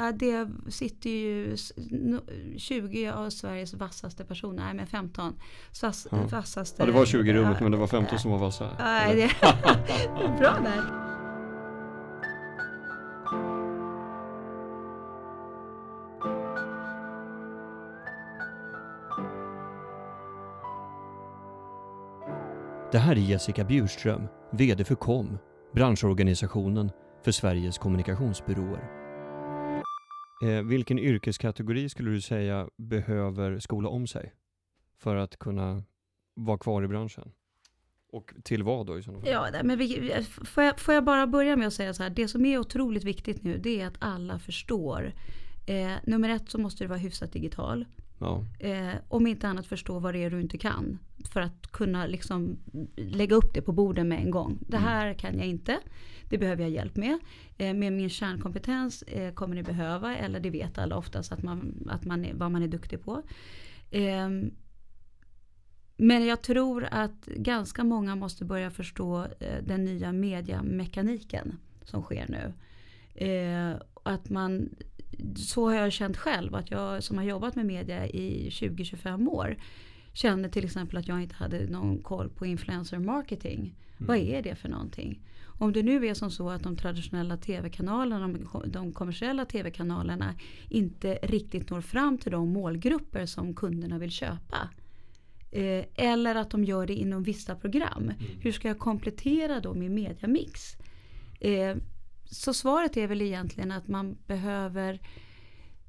ja, 0.00 0.12
det 0.12 0.48
sitter 0.68 1.10
ju 1.10 1.56
20 2.58 3.10
av 3.10 3.30
Sveriges 3.30 3.74
vassaste 3.74 4.24
personer, 4.24 4.64
nej 4.64 4.74
men 4.74 4.86
15. 4.86 5.34
Vass, 5.82 6.06
Ja. 6.10 6.18
vassaste. 6.30 6.82
Ja, 6.82 6.86
det 6.86 6.92
var 6.92 7.04
20 7.06 7.30
i 7.30 7.34
rummet 7.34 7.56
Ja, 7.58 7.62
men 7.62 7.72
det 7.72 7.78
var 7.78 7.86
15 7.86 8.18
som 8.18 8.30
var 8.30 8.38
vassa. 8.38 8.70
Nej, 8.78 9.12
eller? 9.12 9.32
det 10.20 10.38
bra 10.38 10.56
där. 10.64 11.10
Det 22.92 22.98
här 22.98 23.12
är 23.12 23.20
Jessica 23.20 23.64
Bjurström, 23.64 24.22
VD 24.52 24.84
för 24.84 24.94
KOM, 24.94 25.38
branschorganisationen 25.74 26.90
för 27.24 27.32
Sveriges 27.32 27.78
kommunikationsbyråer. 27.78 28.99
Eh, 30.40 30.62
vilken 30.62 30.98
yrkeskategori 30.98 31.88
skulle 31.88 32.10
du 32.10 32.20
säga 32.20 32.68
behöver 32.76 33.58
skola 33.58 33.88
om 33.88 34.06
sig 34.06 34.32
för 34.98 35.16
att 35.16 35.38
kunna 35.38 35.84
vara 36.34 36.58
kvar 36.58 36.82
i 36.82 36.88
branschen? 36.88 37.32
Och 38.12 38.34
till 38.44 38.62
vad 38.62 38.86
då 38.86 38.98
i 38.98 39.02
sådana 39.02 39.20
fall? 39.20 39.30
Ja, 39.30 39.62
men 39.64 39.78
vi, 39.78 40.12
får, 40.44 40.64
jag, 40.64 40.80
får 40.80 40.94
jag 40.94 41.04
bara 41.04 41.26
börja 41.26 41.56
med 41.56 41.66
att 41.66 41.72
säga 41.72 41.94
så 41.94 42.02
här. 42.02 42.10
Det 42.10 42.28
som 42.28 42.44
är 42.44 42.58
otroligt 42.58 43.04
viktigt 43.04 43.42
nu 43.42 43.58
det 43.58 43.80
är 43.80 43.86
att 43.86 43.96
alla 43.98 44.38
förstår. 44.38 45.12
Eh, 45.66 45.92
nummer 46.04 46.28
ett 46.28 46.50
så 46.50 46.58
måste 46.58 46.84
du 46.84 46.88
vara 46.88 46.98
hyfsat 46.98 47.32
digital. 47.32 47.86
Ja. 48.20 48.44
Eh, 48.58 48.94
om 49.08 49.26
inte 49.26 49.48
annat 49.48 49.66
förstå 49.66 49.98
vad 49.98 50.14
det 50.14 50.24
är 50.24 50.30
du 50.30 50.40
inte 50.40 50.58
kan. 50.58 50.98
För 51.32 51.40
att 51.40 51.66
kunna 51.66 52.06
liksom 52.06 52.58
lägga 52.96 53.36
upp 53.36 53.54
det 53.54 53.62
på 53.62 53.72
borden 53.72 54.08
med 54.08 54.20
en 54.20 54.30
gång. 54.30 54.58
Det 54.68 54.76
här 54.76 55.14
kan 55.14 55.38
jag 55.38 55.46
inte. 55.46 55.78
Det 56.28 56.38
behöver 56.38 56.62
jag 56.62 56.70
hjälp 56.70 56.96
med. 56.96 57.18
Eh, 57.58 57.74
med 57.74 57.92
min 57.92 58.10
kärnkompetens 58.10 59.02
eh, 59.02 59.32
kommer 59.34 59.54
ni 59.54 59.62
behöva. 59.62 60.16
Eller 60.16 60.40
det 60.40 60.50
vet 60.50 60.78
alla 60.78 60.96
oftast 60.96 61.32
att 61.32 61.42
man, 61.42 61.88
att 61.90 62.04
man 62.04 62.24
är, 62.24 62.34
vad 62.34 62.50
man 62.50 62.62
är 62.62 62.68
duktig 62.68 63.04
på. 63.04 63.22
Ehm, 63.90 64.50
men 65.96 66.26
jag 66.26 66.42
tror 66.42 66.88
att 66.90 67.26
ganska 67.26 67.84
många 67.84 68.16
måste 68.16 68.44
börja 68.44 68.70
förstå 68.70 69.26
eh, 69.40 69.62
den 69.62 69.84
nya 69.84 70.12
mediamekaniken 70.12 71.58
som 71.84 72.02
sker 72.02 72.26
nu. 72.28 72.52
Eh, 73.26 73.76
att 74.02 74.30
man, 74.30 74.68
så 75.36 75.68
har 75.68 75.74
jag 75.74 75.92
känt 75.92 76.16
själv, 76.16 76.54
att 76.54 76.70
jag 76.70 77.02
som 77.02 77.16
har 77.16 77.24
jobbat 77.24 77.56
med 77.56 77.66
media 77.66 78.06
i 78.06 78.48
20-25 78.50 79.28
år 79.28 79.56
kände 80.12 80.48
till 80.48 80.64
exempel 80.64 80.96
att 80.96 81.08
jag 81.08 81.22
inte 81.22 81.34
hade 81.34 81.66
någon 81.66 81.98
koll 81.98 82.28
på 82.28 82.46
influencer 82.46 82.98
marketing. 82.98 83.74
Vad 83.98 84.16
är 84.16 84.42
det 84.42 84.54
för 84.54 84.68
någonting? 84.68 85.20
Om 85.44 85.72
det 85.72 85.82
nu 85.82 86.06
är 86.06 86.14
som 86.14 86.30
så 86.30 86.50
att 86.50 86.62
de 86.62 86.76
traditionella 86.76 87.36
tv-kanalerna, 87.36 88.38
de, 88.66 88.92
kommersiella 88.92 89.44
tv-kanalerna 89.44 90.34
inte 90.68 91.18
riktigt 91.22 91.70
når 91.70 91.80
fram 91.80 92.18
till 92.18 92.32
de 92.32 92.52
målgrupper 92.52 93.26
som 93.26 93.54
kunderna 93.54 93.98
vill 93.98 94.10
köpa. 94.10 94.68
Eh, 95.50 95.84
eller 95.94 96.34
att 96.34 96.50
de 96.50 96.64
gör 96.64 96.86
det 96.86 96.94
inom 96.94 97.22
vissa 97.22 97.54
program. 97.54 98.12
Hur 98.40 98.52
ska 98.52 98.68
jag 98.68 98.78
komplettera 98.78 99.60
då 99.60 99.74
min 99.74 99.94
mediamix? 99.94 100.76
Eh, 101.40 101.76
så 102.30 102.54
svaret 102.54 102.96
är 102.96 103.06
väl 103.06 103.22
egentligen 103.22 103.72
att 103.72 103.88
man 103.88 104.18
behöver 104.26 105.00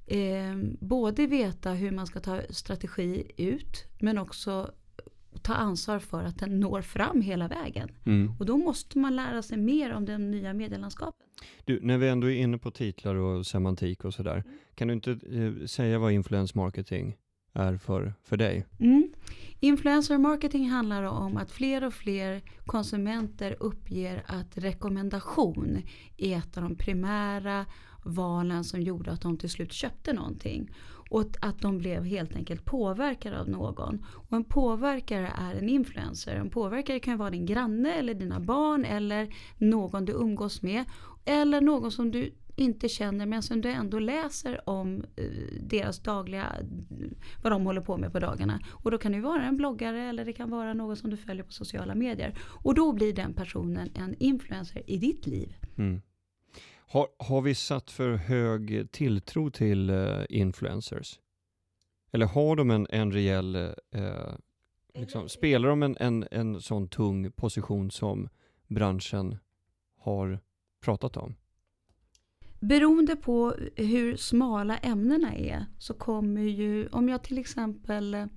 eh, 0.08 0.58
både 0.80 1.28
veta 1.28 1.72
hur 1.72 1.92
man 1.92 2.08
ska 2.08 2.20
ta 2.20 2.42
strategi 2.50 3.32
ut 3.38 3.86
men 4.00 4.18
också 4.18 4.72
ta 5.42 5.54
ansvar 5.54 6.00
för 6.00 6.24
att 6.24 6.40
den 6.40 6.60
når 6.60 6.82
fram 6.82 7.22
hela 7.22 7.48
vägen. 7.48 7.90
Mm. 8.06 8.32
Och 8.40 8.46
då 8.46 8.58
måste 8.58 9.00
man 9.00 9.16
lära 9.16 9.42
sig 9.42 9.58
mer 9.58 9.94
om 9.94 10.06
den 10.06 10.32
nya 10.32 10.54
medielandskapet. 10.54 11.28
Du, 11.66 11.80
när 11.82 11.98
vi 11.98 12.08
ändå 12.08 12.30
är 12.30 12.36
inne 12.36 12.58
på 12.58 12.72
titlar 12.72 13.16
och 13.16 13.48
semantik 13.48 14.06
och 14.06 14.14
sådär. 14.14 14.44
Kan 14.76 14.88
du 14.88 14.94
inte 14.94 15.12
eh, 15.12 15.66
säga 15.66 16.00
vad 16.00 16.12
influence 16.12 16.58
marketing 16.58 17.18
är 17.54 17.78
för, 17.78 18.14
för 18.24 18.38
dig? 18.38 18.66
Mm. 18.80 19.12
Influencer 19.60 20.18
marketing 20.18 20.70
handlar 20.70 21.04
om 21.04 21.38
att 21.38 21.52
fler 21.52 21.84
och 21.84 21.94
fler 21.94 22.42
konsumenter 22.66 23.56
uppger 23.60 24.24
att 24.28 24.58
rekommendation 24.58 25.82
är 26.18 26.38
ett 26.38 26.58
av 26.58 26.64
de 26.64 26.76
primära 26.76 27.66
valen 28.04 28.64
som 28.64 28.82
gjorde 28.82 29.12
att 29.12 29.22
de 29.22 29.38
till 29.38 29.50
slut 29.50 29.74
köpte 29.74 30.14
någonting. 30.14 30.72
Och 31.10 31.28
att 31.42 31.60
de 31.60 31.78
blev 31.78 32.04
helt 32.04 32.36
enkelt 32.36 32.66
påverkade 32.66 33.40
av 33.40 33.50
någon. 33.50 34.06
Och 34.10 34.38
en 34.38 34.44
påverkare 34.44 35.34
är 35.38 35.56
en 35.56 35.70
influencer. 35.70 36.36
En 36.36 36.50
påverkare 36.50 37.00
kan 37.00 37.18
vara 37.18 37.30
din 37.30 37.46
granne 37.46 37.94
eller 37.94 38.14
dina 38.14 38.40
barn 38.40 38.86
eller 38.86 39.34
någon 39.58 40.06
du 40.06 40.14
umgås 40.14 40.62
med. 40.62 40.86
Eller 41.26 41.62
någon 41.62 41.92
som 41.92 42.12
du 42.12 42.34
inte 42.56 42.90
känner 42.90 43.26
men 43.26 43.44
som 43.44 43.62
du 43.62 43.70
ändå 43.70 44.00
läser 44.00 44.70
om 44.70 45.04
eh, 45.16 45.26
deras 45.62 46.00
dagliga, 46.00 46.56
vad 47.44 47.52
de 47.52 47.66
håller 47.66 47.82
på 47.82 47.98
med 47.98 48.12
på 48.12 48.20
dagarna. 48.20 48.60
Och 48.72 48.92
då 48.92 48.98
kan 48.98 49.12
det 49.12 49.22
vara 49.22 49.44
en 49.44 49.58
bloggare 49.58 50.02
eller 50.02 50.26
det 50.26 50.34
kan 50.34 50.50
vara 50.50 50.74
någon 50.74 50.98
som 50.98 51.10
du 51.10 51.18
följer 51.18 51.44
på 51.44 51.52
sociala 51.52 51.96
medier. 51.96 52.38
Och 52.64 52.76
då 52.76 52.94
blir 52.94 53.14
den 53.14 53.34
personen 53.34 53.90
en 53.96 54.16
influencer 54.20 54.84
i 54.88 54.98
ditt 54.98 55.28
liv. 55.28 55.56
Mm. 55.78 56.02
Har, 56.88 57.08
har 57.18 57.42
vi 57.42 57.56
satt 57.56 57.92
för 57.92 58.14
hög 58.14 58.92
tilltro 58.92 59.50
till 59.50 59.90
eh, 59.90 60.24
influencers? 60.30 61.20
Eller 62.12 62.26
har 62.26 62.56
de 62.56 62.72
en, 62.72 62.88
en 62.90 63.12
rejäl, 63.12 63.56
eh, 63.56 64.34
liksom, 64.94 65.30
spelar 65.30 65.70
de 65.70 65.84
en, 65.84 65.98
en, 66.00 66.28
en 66.32 66.62
sån 66.62 66.88
tung 66.88 67.32
position 67.32 67.92
som 67.92 68.30
branschen 68.68 69.38
har 69.98 70.40
pratat 70.82 71.18
om? 71.18 71.36
Beroende 72.62 73.16
på 73.16 73.56
hur 73.76 74.16
smala 74.16 74.78
ämnena 74.78 75.36
är 75.36 75.66
så 75.80 75.94
kommer 75.94 76.42
ju, 76.42 76.88
om 76.88 77.10
jag 77.10 77.24
till 77.24 77.38
exempel 77.38 78.28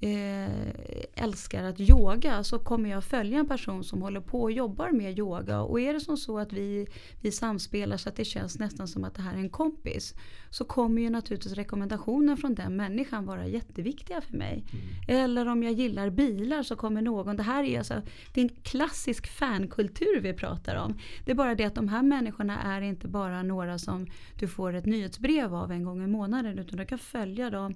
eh, 0.00 1.24
älskar 1.24 1.64
att 1.64 1.80
yoga 1.80 2.44
så 2.44 2.58
kommer 2.58 2.90
jag 2.90 3.04
följa 3.04 3.38
en 3.38 3.48
person 3.48 3.84
som 3.84 4.02
håller 4.02 4.20
på 4.20 4.42
och 4.42 4.52
jobbar 4.52 4.90
med 4.90 5.18
yoga. 5.18 5.60
Och 5.60 5.80
är 5.80 5.94
det 5.94 6.00
som 6.00 6.16
så 6.16 6.38
att 6.38 6.52
vi, 6.52 6.86
vi 7.20 7.32
samspelar 7.32 7.96
så 7.96 8.08
att 8.08 8.16
det 8.16 8.24
känns 8.24 8.58
nästan 8.58 8.88
som 8.88 9.04
att 9.04 9.14
det 9.14 9.22
här 9.22 9.34
är 9.34 9.38
en 9.38 9.50
kompis 9.50 10.14
så 10.50 10.64
kommer 10.64 11.02
ju 11.02 11.10
naturligtvis 11.10 11.52
rekommendationen 11.52 12.36
från 12.36 12.54
den 12.54 12.76
människan 12.76 13.26
vara 13.26 13.46
jätteviktiga 13.46 14.20
för 14.20 14.36
mig. 14.36 14.64
Eller 15.08 15.48
om 15.48 15.62
jag 15.62 15.72
gillar 15.72 16.10
bilar 16.10 16.62
så 16.62 16.76
kommer 16.76 17.02
någon, 17.02 17.36
det 17.36 17.42
här 17.42 17.64
är 17.64 17.78
alltså, 17.78 18.02
det 18.34 18.40
är 18.40 18.44
en 18.44 18.56
klassisk 18.62 19.26
fankultur 19.26 20.20
vi 20.20 20.32
pratar 20.32 20.76
om. 20.76 20.98
Det 21.24 21.30
är 21.30 21.34
bara 21.34 21.54
det 21.54 21.64
att 21.64 21.74
de 21.74 21.88
här 21.88 22.02
människorna 22.02 22.62
är 22.62 22.80
inte 22.80 23.08
bara 23.08 23.42
några 23.42 23.78
som 23.78 24.06
du 24.38 24.48
får 24.48 24.74
ett 24.74 24.86
nyhetsbrev 24.86 25.54
av 25.54 25.72
en 25.72 25.84
gång 25.84 26.04
i 26.04 26.06
månaden 26.06 26.58
utan 26.58 26.78
du 26.78 26.84
kan 26.84 26.98
följa 26.98 27.50
dem 27.50 27.74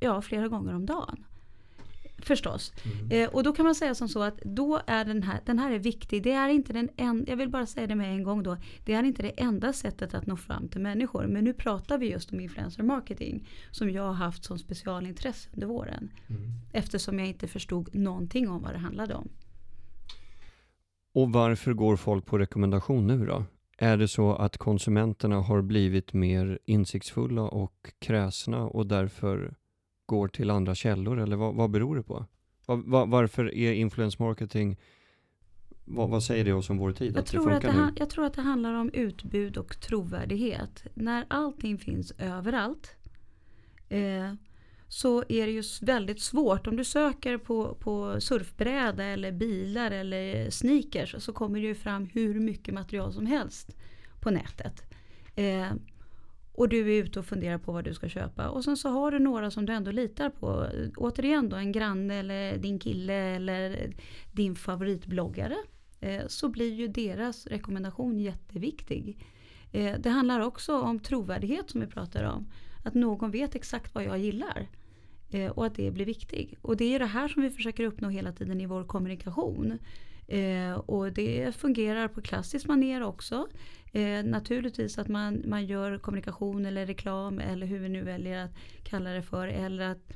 ja, 0.00 0.22
flera 0.22 0.48
gånger 0.48 0.74
om 0.74 0.86
dagen. 0.86 1.24
Förstås. 2.22 2.72
Eh, 3.10 3.28
och 3.28 3.42
då 3.42 3.52
kan 3.52 3.64
man 3.64 3.74
säga 3.74 3.94
som 3.94 4.08
så 4.08 4.22
att 4.22 4.40
då 4.44 4.80
är 4.86 5.04
den 5.04 5.22
här, 5.22 5.40
den 5.44 5.58
här 5.58 5.70
är 5.70 5.78
viktig. 5.78 6.22
Det 6.22 6.32
är 6.32 6.48
inte 6.48 6.72
den 6.72 6.88
en, 6.96 7.24
jag 7.28 7.36
vill 7.36 7.48
bara 7.48 7.66
säga 7.66 7.86
det 7.86 7.94
med 7.94 8.10
en 8.10 8.22
gång 8.22 8.42
då. 8.42 8.56
Det 8.84 8.92
är 8.92 9.02
inte 9.02 9.22
det 9.22 9.40
enda 9.40 9.72
sättet 9.72 10.14
att 10.14 10.26
nå 10.26 10.36
fram 10.36 10.68
till 10.68 10.80
människor. 10.80 11.26
Men 11.26 11.44
nu 11.44 11.52
pratar 11.52 11.98
vi 11.98 12.10
just 12.10 12.32
om 12.32 12.40
influencer 12.40 12.82
marketing. 12.82 13.48
Som 13.70 13.90
jag 13.90 14.02
har 14.02 14.12
haft 14.12 14.44
som 14.44 14.58
specialintresse 14.58 15.48
under 15.52 15.66
våren. 15.66 16.10
Eftersom 16.72 17.18
jag 17.18 17.28
inte 17.28 17.48
förstod 17.48 17.94
någonting 17.94 18.48
om 18.48 18.62
vad 18.62 18.72
det 18.72 18.78
handlade 18.78 19.14
om. 19.14 19.28
Och 21.14 21.32
varför 21.32 21.72
går 21.72 21.96
folk 21.96 22.26
på 22.26 22.38
rekommendation 22.38 23.06
nu 23.06 23.26
då? 23.26 23.44
Är 23.78 23.96
det 23.96 24.08
så 24.08 24.34
att 24.34 24.56
konsumenterna 24.56 25.40
har 25.40 25.62
blivit 25.62 26.12
mer 26.12 26.58
insiktsfulla 26.64 27.42
och 27.42 27.92
kräsna 27.98 28.66
och 28.66 28.86
därför 28.86 29.54
går 30.08 30.28
till 30.28 30.50
andra 30.50 30.74
källor 30.74 31.18
eller 31.20 31.36
vad, 31.36 31.54
vad 31.54 31.70
beror 31.70 31.96
det 31.96 32.02
på? 32.02 32.26
Var, 32.66 32.76
var, 32.76 33.06
varför 33.06 33.54
är 33.54 33.72
influence 33.72 34.22
marketing, 34.22 34.76
vad, 35.84 36.08
vad 36.10 36.22
säger 36.22 36.44
det 36.44 36.52
oss 36.52 36.70
om 36.70 36.78
vår 36.78 36.92
tid? 36.92 37.12
Jag 37.12 37.18
att 37.18 37.26
det 37.26 37.30
tror 37.30 37.52
att 37.52 37.62
det, 37.62 37.72
nu? 37.72 37.78
ha- 37.78 37.92
jag 37.96 38.10
tror 38.10 38.24
att 38.24 38.34
det 38.34 38.42
handlar 38.42 38.74
om 38.74 38.90
utbud 38.90 39.56
och 39.56 39.80
trovärdighet. 39.80 40.86
När 40.94 41.26
allting 41.28 41.78
finns 41.78 42.12
överallt 42.18 42.96
eh, 43.88 44.32
så 44.88 45.24
är 45.28 45.46
det 45.46 45.52
ju 45.52 45.62
väldigt 45.82 46.20
svårt. 46.20 46.66
Om 46.66 46.76
du 46.76 46.84
söker 46.84 47.38
på, 47.38 47.74
på 47.74 48.20
surfbräda 48.20 49.04
eller 49.04 49.32
bilar 49.32 49.90
eller 49.90 50.50
sneakers 50.50 51.14
så 51.18 51.32
kommer 51.32 51.60
det 51.60 51.66
ju 51.66 51.74
fram 51.74 52.06
hur 52.12 52.40
mycket 52.40 52.74
material 52.74 53.12
som 53.12 53.26
helst 53.26 53.76
på 54.20 54.30
nätet. 54.30 54.82
Eh, 55.36 55.72
och 56.58 56.68
du 56.68 56.80
är 56.80 57.02
ute 57.02 57.18
och 57.18 57.26
funderar 57.26 57.58
på 57.58 57.72
vad 57.72 57.84
du 57.84 57.94
ska 57.94 58.08
köpa. 58.08 58.48
Och 58.48 58.64
sen 58.64 58.76
så 58.76 58.88
har 58.88 59.10
du 59.10 59.18
några 59.18 59.50
som 59.50 59.66
du 59.66 59.72
ändå 59.72 59.90
litar 59.90 60.30
på. 60.30 60.66
Återigen 60.96 61.48
då 61.48 61.56
en 61.56 61.72
granne 61.72 62.14
eller 62.14 62.58
din 62.58 62.78
kille 62.78 63.14
eller 63.14 63.92
din 64.32 64.56
favoritbloggare. 64.56 65.56
Eh, 66.00 66.26
så 66.26 66.48
blir 66.48 66.74
ju 66.74 66.88
deras 66.88 67.46
rekommendation 67.46 68.20
jätteviktig. 68.20 69.26
Eh, 69.72 69.98
det 69.98 70.10
handlar 70.10 70.40
också 70.40 70.80
om 70.80 70.98
trovärdighet 70.98 71.70
som 71.70 71.80
vi 71.80 71.86
pratar 71.86 72.24
om. 72.24 72.46
Att 72.84 72.94
någon 72.94 73.30
vet 73.30 73.54
exakt 73.54 73.94
vad 73.94 74.04
jag 74.04 74.18
gillar. 74.18 74.68
Eh, 75.30 75.50
och 75.50 75.66
att 75.66 75.74
det 75.74 75.90
blir 75.90 76.06
viktigt. 76.06 76.58
Och 76.62 76.76
det 76.76 76.94
är 76.94 76.98
det 76.98 77.06
här 77.06 77.28
som 77.28 77.42
vi 77.42 77.50
försöker 77.50 77.84
uppnå 77.84 78.08
hela 78.08 78.32
tiden 78.32 78.60
i 78.60 78.66
vår 78.66 78.84
kommunikation. 78.84 79.78
Eh, 80.28 80.72
och 80.72 81.12
det 81.12 81.56
fungerar 81.56 82.08
på 82.08 82.22
klassiskt 82.22 82.66
manér 82.66 83.02
också. 83.02 83.48
Eh, 83.92 84.24
naturligtvis 84.24 84.98
att 84.98 85.08
man, 85.08 85.42
man 85.46 85.66
gör 85.66 85.98
kommunikation 85.98 86.66
eller 86.66 86.86
reklam 86.86 87.38
eller 87.38 87.66
hur 87.66 87.78
vi 87.78 87.88
nu 87.88 88.02
väljer 88.02 88.44
att 88.44 88.54
kalla 88.82 89.10
det 89.10 89.22
för. 89.22 89.48
Eller 89.48 89.90
att, 89.90 90.12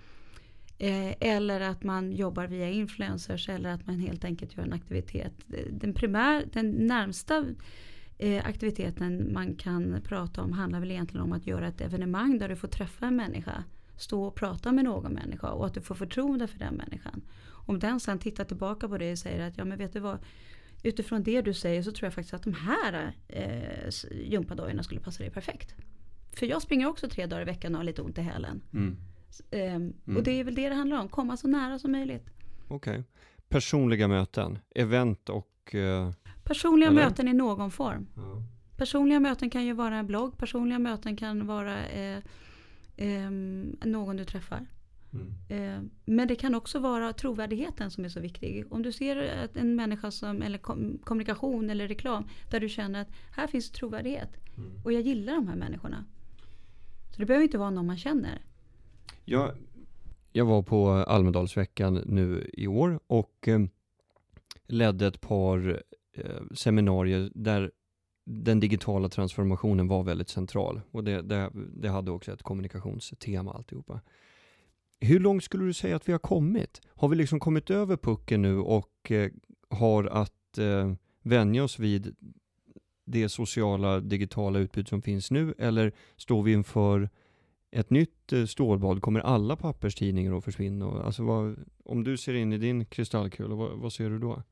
eh, 0.78 1.14
eller 1.20 1.60
att 1.60 1.82
man 1.82 2.12
jobbar 2.12 2.46
via 2.46 2.70
influencers 2.70 3.48
eller 3.48 3.70
att 3.70 3.86
man 3.86 3.98
helt 3.98 4.24
enkelt 4.24 4.56
gör 4.56 4.64
en 4.64 4.72
aktivitet. 4.72 5.32
Den, 5.70 5.94
primär, 5.94 6.44
den 6.52 6.70
närmsta 6.70 7.44
eh, 8.18 8.46
aktiviteten 8.46 9.32
man 9.32 9.54
kan 9.54 10.00
prata 10.04 10.42
om 10.42 10.52
handlar 10.52 10.80
väl 10.80 10.90
egentligen 10.90 11.24
om 11.24 11.32
att 11.32 11.46
göra 11.46 11.68
ett 11.68 11.80
evenemang 11.80 12.38
där 12.38 12.48
du 12.48 12.56
får 12.56 12.68
träffa 12.68 13.06
en 13.06 13.16
människa. 13.16 13.64
Stå 13.96 14.24
och 14.24 14.34
prata 14.34 14.72
med 14.72 14.84
någon 14.84 15.12
människa 15.12 15.50
och 15.50 15.66
att 15.66 15.74
du 15.74 15.80
får 15.80 15.94
förtroende 15.94 16.46
för 16.46 16.58
den 16.58 16.74
människan. 16.74 17.22
Om 17.66 17.78
den 17.78 18.00
sen 18.00 18.18
tittar 18.18 18.44
tillbaka 18.44 18.88
på 18.88 18.98
det 18.98 19.12
och 19.12 19.18
säger 19.18 19.48
att 19.48 19.58
ja 19.58 19.64
men 19.64 19.78
vet 19.78 19.92
du 19.92 20.00
vad 20.00 20.18
utifrån 20.82 21.22
det 21.22 21.42
du 21.42 21.54
säger 21.54 21.82
så 21.82 21.92
tror 21.92 22.06
jag 22.06 22.14
faktiskt 22.14 22.34
att 22.34 22.42
de 22.42 22.54
här 22.54 23.12
eh, 23.28 23.90
gympadojorna 24.10 24.82
skulle 24.82 25.00
passa 25.00 25.22
dig 25.22 25.32
perfekt. 25.32 25.74
För 26.32 26.46
jag 26.46 26.62
springer 26.62 26.88
också 26.88 27.08
tre 27.08 27.26
dagar 27.26 27.42
i 27.42 27.44
veckan 27.44 27.74
och 27.74 27.78
har 27.78 27.84
lite 27.84 28.02
ont 28.02 28.18
i 28.18 28.20
hälen. 28.20 28.62
Mm. 28.72 28.96
Um, 29.50 29.58
mm. 29.58 30.16
Och 30.16 30.22
det 30.22 30.40
är 30.40 30.44
väl 30.44 30.54
det 30.54 30.68
det 30.68 30.74
handlar 30.74 31.00
om, 31.00 31.08
komma 31.08 31.36
så 31.36 31.48
nära 31.48 31.78
som 31.78 31.92
möjligt. 31.92 32.30
Okej. 32.68 32.92
Okay. 32.92 33.02
Personliga 33.48 34.08
möten, 34.08 34.58
event 34.74 35.28
och... 35.28 35.74
Uh, 35.74 36.10
Personliga 36.44 36.88
eller? 36.88 37.04
möten 37.04 37.28
i 37.28 37.32
någon 37.32 37.70
form. 37.70 38.06
Ja. 38.16 38.42
Personliga 38.76 39.20
möten 39.20 39.50
kan 39.50 39.64
ju 39.64 39.72
vara 39.72 39.96
en 39.96 40.06
blogg, 40.06 40.38
personliga 40.38 40.78
möten 40.78 41.16
kan 41.16 41.46
vara 41.46 41.86
eh, 41.86 42.18
eh, 42.96 43.30
någon 43.84 44.16
du 44.16 44.24
träffar. 44.24 44.66
Mm. 45.12 45.34
Eh, 45.48 45.90
men 46.04 46.28
det 46.28 46.36
kan 46.36 46.54
också 46.54 46.78
vara 46.78 47.12
trovärdigheten 47.12 47.90
som 47.90 48.04
är 48.04 48.08
så 48.08 48.20
viktig. 48.20 48.72
Om 48.72 48.82
du 48.82 48.92
ser 48.92 49.48
en 49.54 49.74
människa 49.74 50.10
som, 50.10 50.42
eller 50.42 50.58
kommunikation 50.98 51.70
eller 51.70 51.88
reklam 51.88 52.28
där 52.50 52.60
du 52.60 52.68
känner 52.68 53.00
att 53.00 53.08
här 53.32 53.46
finns 53.46 53.70
trovärdighet. 53.70 54.30
Mm. 54.56 54.80
Och 54.84 54.92
jag 54.92 55.02
gillar 55.02 55.34
de 55.34 55.48
här 55.48 55.56
människorna. 55.56 56.04
Så 57.10 57.18
det 57.20 57.26
behöver 57.26 57.44
inte 57.44 57.58
vara 57.58 57.70
någon 57.70 57.86
man 57.86 57.98
känner. 57.98 58.42
Jag, 59.24 59.50
jag 60.32 60.44
var 60.44 60.62
på 60.62 60.88
Almedalsveckan 60.90 61.94
nu 62.06 62.50
i 62.52 62.66
år 62.66 63.00
och 63.06 63.48
eh, 63.48 63.60
ledde 64.66 65.06
ett 65.06 65.20
par 65.20 65.82
eh, 66.12 66.42
seminarier 66.54 67.30
där 67.34 67.70
den 68.24 68.60
digitala 68.60 69.08
transformationen 69.08 69.88
var 69.88 70.02
väldigt 70.02 70.28
central. 70.28 70.80
Och 70.90 71.04
det, 71.04 71.22
det, 71.22 71.50
det 71.54 71.88
hade 71.88 72.10
också 72.10 72.32
ett 72.32 72.42
kommunikationstema 72.42 73.52
alltihopa. 73.52 74.00
Hur 75.04 75.20
långt 75.20 75.44
skulle 75.44 75.64
du 75.64 75.72
säga 75.72 75.96
att 75.96 76.08
vi 76.08 76.12
har 76.12 76.18
kommit? 76.18 76.80
Har 76.88 77.08
vi 77.08 77.16
liksom 77.16 77.40
kommit 77.40 77.70
över 77.70 77.96
pucken 77.96 78.42
nu 78.42 78.58
och 78.58 79.10
eh, 79.10 79.30
har 79.70 80.04
att 80.04 80.58
eh, 80.58 80.92
vänja 81.22 81.64
oss 81.64 81.78
vid 81.78 82.16
det 83.04 83.28
sociala 83.28 84.00
digitala 84.00 84.58
utbud 84.58 84.88
som 84.88 85.02
finns 85.02 85.30
nu? 85.30 85.54
Eller 85.58 85.92
står 86.16 86.42
vi 86.42 86.52
inför 86.52 87.10
ett 87.70 87.90
nytt 87.90 88.32
eh, 88.32 88.44
stålbad? 88.44 89.02
Kommer 89.02 89.20
alla 89.20 89.56
papperstidningar 89.56 90.38
att 90.38 90.44
försvinna? 90.44 91.02
Alltså 91.02 91.22
vad, 91.22 91.64
om 91.84 92.04
du 92.04 92.16
ser 92.16 92.34
in 92.34 92.52
i 92.52 92.58
din 92.58 92.84
kristallkula, 92.84 93.54
vad, 93.54 93.78
vad 93.78 93.92
ser 93.92 94.10
du 94.10 94.18
då? 94.18 94.42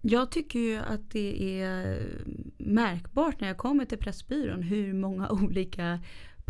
Jag 0.00 0.30
tycker 0.30 0.58
ju 0.58 0.76
att 0.76 1.10
det 1.10 1.60
är 1.60 2.02
märkbart 2.58 3.40
när 3.40 3.48
jag 3.48 3.56
kommer 3.56 3.84
till 3.84 3.98
Pressbyrån 3.98 4.62
hur 4.62 4.92
många 4.92 5.28
olika 5.42 6.00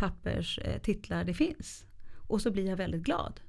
papperstitlar 0.03 1.23
det 1.23 1.33
finns. 1.33 1.85
Och 2.27 2.41
så 2.41 2.51
blir 2.51 2.69
jag 2.69 2.77
väldigt 2.77 3.03
glad. 3.03 3.39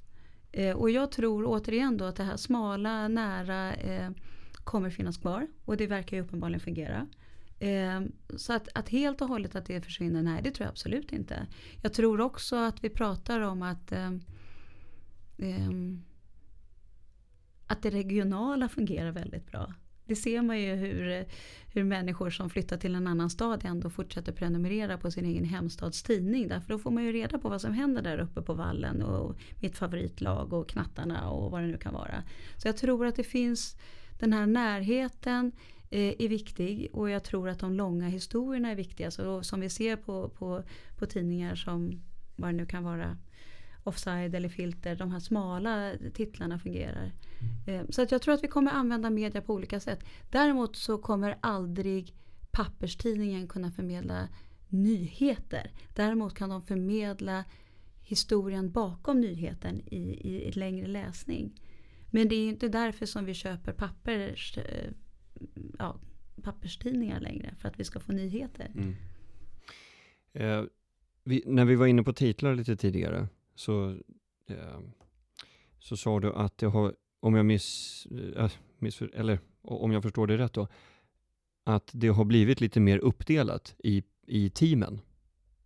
Eh, 0.53 0.77
och 0.77 0.91
jag 0.91 1.13
tror 1.13 1.45
återigen 1.47 1.97
då 1.97 2.05
att 2.05 2.17
det 2.17 2.25
här 2.25 2.37
smala, 2.37 3.09
nära 3.09 3.75
eh, 3.75 4.11
kommer 4.55 4.91
finnas 4.91 5.19
kvar. 5.19 5.47
Och 5.65 5.77
det 5.77 5.87
verkar 5.87 6.17
ju 6.17 6.23
uppenbarligen 6.23 6.61
fungera. 6.61 7.07
Eh, 7.59 8.01
så 8.37 8.53
att, 8.53 8.69
att, 8.75 8.89
helt 8.89 9.21
och 9.21 9.29
hållet 9.29 9.57
att 9.57 9.67
det 9.67 9.81
försvinner, 9.81 10.23
nej 10.23 10.41
det 10.43 10.51
tror 10.51 10.65
jag 10.65 10.71
absolut 10.71 11.13
inte. 11.13 11.47
Jag 11.83 11.93
tror 11.93 12.21
också 12.21 12.57
att 12.57 12.85
vi 12.85 12.91
pratar 12.91 13.41
om 13.41 13.63
att 13.63 13.93
att 17.67 17.83
det 17.83 17.91
regionala 17.91 18.69
fungerar 18.69 19.13
väldigt 19.13 19.47
bra. 19.47 19.75
Det 20.07 20.17
ser 20.17 20.43
man 20.43 20.61
ju 20.61 20.75
hur, 20.75 21.25
hur 21.73 21.85
människor 21.85 22.31
som 22.31 22.51
flyttar 22.51 22.77
till 22.77 22.95
en 22.95 23.07
annan 23.07 23.31
stad 23.31 23.65
ändå 23.65 23.91
fortsätter 23.91 24.33
prenumerera 24.33 24.99
på 24.99 25.11
sin 25.11 25.25
egen 25.25 25.45
hemstads 25.45 26.03
tidning. 26.03 26.49
Därför 26.49 26.69
då 26.69 26.79
får 26.79 26.91
man 26.91 27.05
ju 27.05 27.13
reda 27.13 27.39
på 27.39 27.49
vad 27.49 27.61
som 27.61 27.73
händer 27.73 28.03
där 28.03 28.19
uppe 28.19 28.43
på 28.43 28.55
vallen 28.55 29.03
och 29.03 29.37
mitt 29.61 29.77
favoritlag 29.77 30.53
och 30.53 30.69
knattarna 30.69 31.31
och 31.31 31.51
vad 31.51 31.63
det 31.63 31.67
nu 31.67 31.79
kan 31.79 31.95
vara. 31.95 32.23
Så 32.57 32.69
jag 32.69 32.77
tror 32.77 33.07
att 33.07 33.17
det 33.17 33.25
finns 33.25 33.77
den 34.19 34.33
här 34.33 34.47
närheten 34.47 35.53
eh, 35.91 36.15
är 36.19 36.29
viktig 36.29 36.89
och 36.93 37.11
jag 37.11 37.25
tror 37.25 37.49
att 37.49 37.59
de 37.59 37.73
långa 37.73 38.09
historierna 38.09 38.71
är 38.71 38.77
viktiga. 38.77 39.11
Så 39.11 39.43
som 39.43 39.61
vi 39.61 39.71
ser 39.71 39.97
på, 39.97 40.29
på, 40.29 40.63
på 40.99 41.07
tidningar 41.07 41.55
som 41.55 42.03
vad 42.37 42.49
det 42.49 42.57
nu 42.57 42.67
kan 42.67 42.85
vara 42.85 43.17
offside 43.85 44.35
eller 44.35 44.49
filter, 44.49 44.97
de 44.97 45.11
här 45.11 45.21
smala 45.21 45.93
titlarna 46.15 46.59
fungerar. 46.59 47.13
Mm. 47.67 47.93
Så 47.93 48.03
att 48.03 48.13
jag 48.13 48.23
tror 48.23 48.35
att 48.35 48.43
vi 48.43 48.49
kommer 48.49 48.71
använda 48.71 49.11
media 49.11 49.43
på 49.43 49.55
olika 49.55 49.81
sätt. 49.81 50.05
Däremot 50.31 50.77
så 50.77 50.99
kommer 50.99 51.37
aldrig 51.41 52.15
papperstidningen 52.51 53.49
kunna 53.49 53.71
förmedla 53.71 54.29
nyheter. 54.69 55.71
Däremot 55.95 56.35
kan 56.35 56.51
de 56.51 56.63
förmedla 56.63 57.45
historien 58.03 58.71
bakom 58.71 59.21
nyheten 59.21 59.81
i, 59.87 59.97
i, 59.97 60.49
i 60.49 60.53
längre 60.53 60.87
läsning. 60.87 61.61
Men 62.11 62.29
det 62.29 62.35
är 62.35 62.49
inte 62.49 62.69
därför 62.69 63.07
som 63.07 63.25
vi 63.25 63.35
köper 63.35 63.73
pappers, 63.73 64.59
eh, 64.59 64.91
ja, 65.79 66.01
papperstidningar 66.43 67.21
längre, 67.21 67.55
för 67.59 67.69
att 67.69 67.81
vi 67.81 67.85
ska 67.85 68.01
få 68.01 68.13
nyheter. 68.13 68.73
Mm. 68.75 68.95
Eh, 70.33 70.65
vi, 71.25 71.43
när 71.47 71.65
vi 71.65 71.75
var 71.75 71.87
inne 71.87 72.03
på 72.03 72.13
titlar 72.13 72.55
lite 72.55 72.77
tidigare, 72.77 73.29
så, 73.55 73.97
eh, 74.49 74.81
så 75.79 75.97
sa 75.97 76.21
du 76.21 76.33
att 76.33 76.59
det 76.59 76.67
har, 76.67 76.95
om 77.21 77.35
jag 77.35 77.47
miss, 77.47 78.07
eh, 78.11 78.45
äh, 78.45 78.51
miss, 78.79 79.03
eller 79.03 79.39
om 79.63 79.93
jag 79.93 80.03
förstår 80.03 80.27
det 80.27 80.39
rätt 80.39 80.53
då, 80.53 80.69
att 81.65 81.91
det 81.93 82.09
har 82.09 82.25
blivit 82.25 82.61
lite 82.61 82.81
mer 82.81 82.99
uppdelat 82.99 83.75
i, 83.79 84.03
i 84.27 84.51
teamen. 84.51 85.01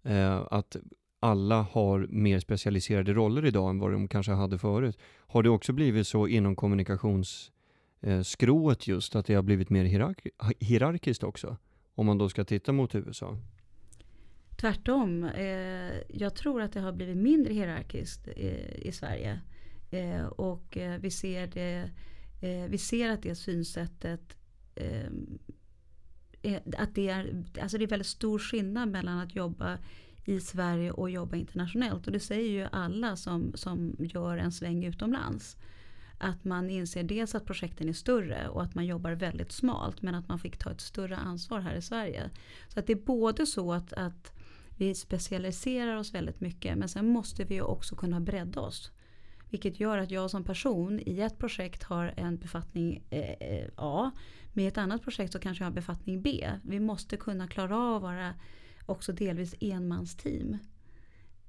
Eh, 0.02 0.46
att 0.50 0.76
alla 1.20 1.62
har 1.62 2.06
mer 2.11 2.40
specialiserade 2.40 3.12
roller 3.12 3.44
idag 3.44 3.70
än 3.70 3.79
vad 3.79 3.93
de 3.93 4.08
kanske 4.08 4.32
hade 4.32 4.58
förut. 4.58 4.99
Har 5.19 5.43
det 5.43 5.50
också 5.50 5.73
blivit 5.73 6.06
så 6.06 6.26
inom 6.26 6.56
kommunikationsskrået 6.56 8.88
eh, 8.88 8.88
just, 8.88 9.17
att 9.17 9.26
det 9.26 9.34
har 9.34 9.43
blivit 9.43 9.70
mer 9.70 9.84
hierark 9.84 10.26
hierarkiskt 10.61 11.23
också? 11.23 11.56
Om 11.94 12.06
man 12.06 12.19
då 12.19 12.29
ska 12.29 12.44
titta 12.44 12.73
mot 12.73 12.94
USA. 12.94 13.37
Tvärtom. 14.60 15.25
Eh, 15.25 16.00
jag 16.08 16.34
tror 16.34 16.62
att 16.62 16.72
det 16.72 16.81
har 16.81 16.93
blivit 16.93 17.17
mindre 17.17 17.55
hierarkiskt 17.55 18.29
i, 18.29 18.82
i 18.82 18.93
Sverige. 18.93 19.41
Eh, 19.91 20.27
och 20.27 20.77
eh, 20.77 21.00
vi, 21.00 21.10
ser 21.10 21.46
det, 21.46 21.91
eh, 22.41 22.70
vi 22.70 22.79
ser 22.79 23.10
att 23.10 23.22
det 23.22 23.34
synsättet 23.34 24.36
eh, 24.74 25.06
eh, 26.43 26.60
att 26.79 26.94
det 26.94 27.08
är, 27.08 27.44
alltså 27.60 27.79
det 27.79 27.84
är 27.84 27.88
väldigt 27.88 28.06
stor 28.06 28.38
skillnad 28.38 28.88
mellan 28.88 29.19
att 29.19 29.36
jobba 29.36 29.79
i 30.24 30.41
Sverige 30.41 30.91
och 30.91 31.10
jobba 31.10 31.36
internationellt. 31.36 32.06
Och 32.06 32.12
det 32.12 32.20
säger 32.20 32.50
ju 32.50 32.69
alla 32.72 33.17
som, 33.17 33.53
som 33.55 33.96
gör 33.98 34.36
en 34.36 34.53
sväng 34.53 34.84
utomlands. 34.84 35.56
Att 36.19 36.44
man 36.44 36.70
inser 36.70 37.03
dels 37.03 37.34
att 37.34 37.44
projekten 37.44 37.88
är 37.88 37.93
större 37.93 38.48
och 38.48 38.62
att 38.62 38.74
man 38.74 38.86
jobbar 38.86 39.12
väldigt 39.12 39.53
smalt 39.53 40.03
men 40.03 40.15
att 40.15 40.29
man 40.29 40.38
fick 40.38 40.58
ta 40.58 40.70
ett 40.70 40.81
större 40.81 41.17
ansvar 41.17 41.60
här 41.60 41.74
i 41.74 41.82
Sverige. 41.82 42.31
Så 42.69 42.81
att 42.81 42.86
det 42.86 42.93
är 42.93 43.06
både 43.06 43.46
så 43.46 43.72
att, 43.72 43.93
att 43.93 44.32
vi 44.79 44.94
specialiserar 44.94 45.97
oss 45.97 46.15
väldigt 46.15 46.41
mycket 46.41 46.79
men 46.79 46.89
sen 46.89 47.08
måste 47.08 47.44
vi 47.44 47.61
också 47.61 47.97
kunna 47.97 48.20
bredda 48.20 48.61
oss. 48.61 48.93
Vilket 49.51 49.81
gör 49.81 49.99
att 49.99 50.11
jag 50.11 50.31
som 50.31 50.44
person 50.44 51.01
i 51.06 51.20
ett 51.20 51.39
projekt 51.39 51.82
har 51.82 52.15
en 52.17 52.37
befattning 52.37 53.05
eh, 53.11 53.69
A. 53.77 54.11
Med 54.53 54.69
ett 54.69 54.79
annat 54.79 55.03
projekt 55.03 55.32
så 55.32 55.39
kanske 55.39 55.65
jag 55.65 55.70
har 55.70 55.75
befattning 55.75 56.23
B. 56.23 56.51
Vi 56.63 56.81
måste 56.81 57.17
kunna 57.17 57.49
klara 57.49 57.77
av 57.79 57.97
att 57.97 58.03
vara 58.03 58.35
också 58.87 59.13
delvis 59.13 59.55
enmansteam. 59.61 60.58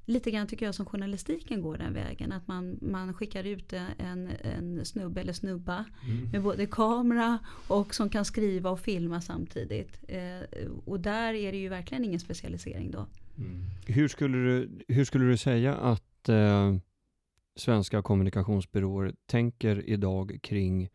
Lite 0.10 0.32
grann 0.32 0.48
tycker 0.48 0.66
jag 0.66 0.76
som 0.76 0.86
journalistiken 0.86 1.62
går 1.62 1.78
den 1.78 1.94
vägen. 1.94 2.32
Att 2.32 2.48
man, 2.48 2.78
man 2.82 3.14
skickar 3.14 3.44
ut 3.44 3.74
en, 3.98 4.30
en 4.42 4.86
snubbe 4.86 5.22
eller 5.22 5.34
snubba 5.34 5.86
mm. 6.06 6.30
med 6.32 6.42
både 6.42 6.66
kamera 6.66 7.40
och 7.68 7.96
som 7.96 8.10
kan 8.10 8.26
skriva 8.26 8.70
och 8.70 8.80
filma 8.80 9.22
samtidigt. 9.22 10.00
Eh, 10.08 10.70
och 10.86 11.00
där 11.00 11.34
är 11.34 11.52
det 11.52 11.58
ju 11.58 11.70
verkligen 11.70 12.06
ingen 12.06 12.20
specialisering 12.20 12.92
då. 12.92 13.06
Mm. 13.38 13.62
Hur, 13.88 14.08
skulle 14.08 14.38
du, 14.38 14.70
hur 14.88 15.06
skulle 15.06 15.26
du 15.26 15.38
säga 15.38 15.76
att 15.76 16.30
eh, 16.30 16.76
svenska 17.56 18.02
kommunikationsbyråer 18.02 19.14
tänker 19.26 19.90
idag 19.90 20.40
kring 20.44 20.90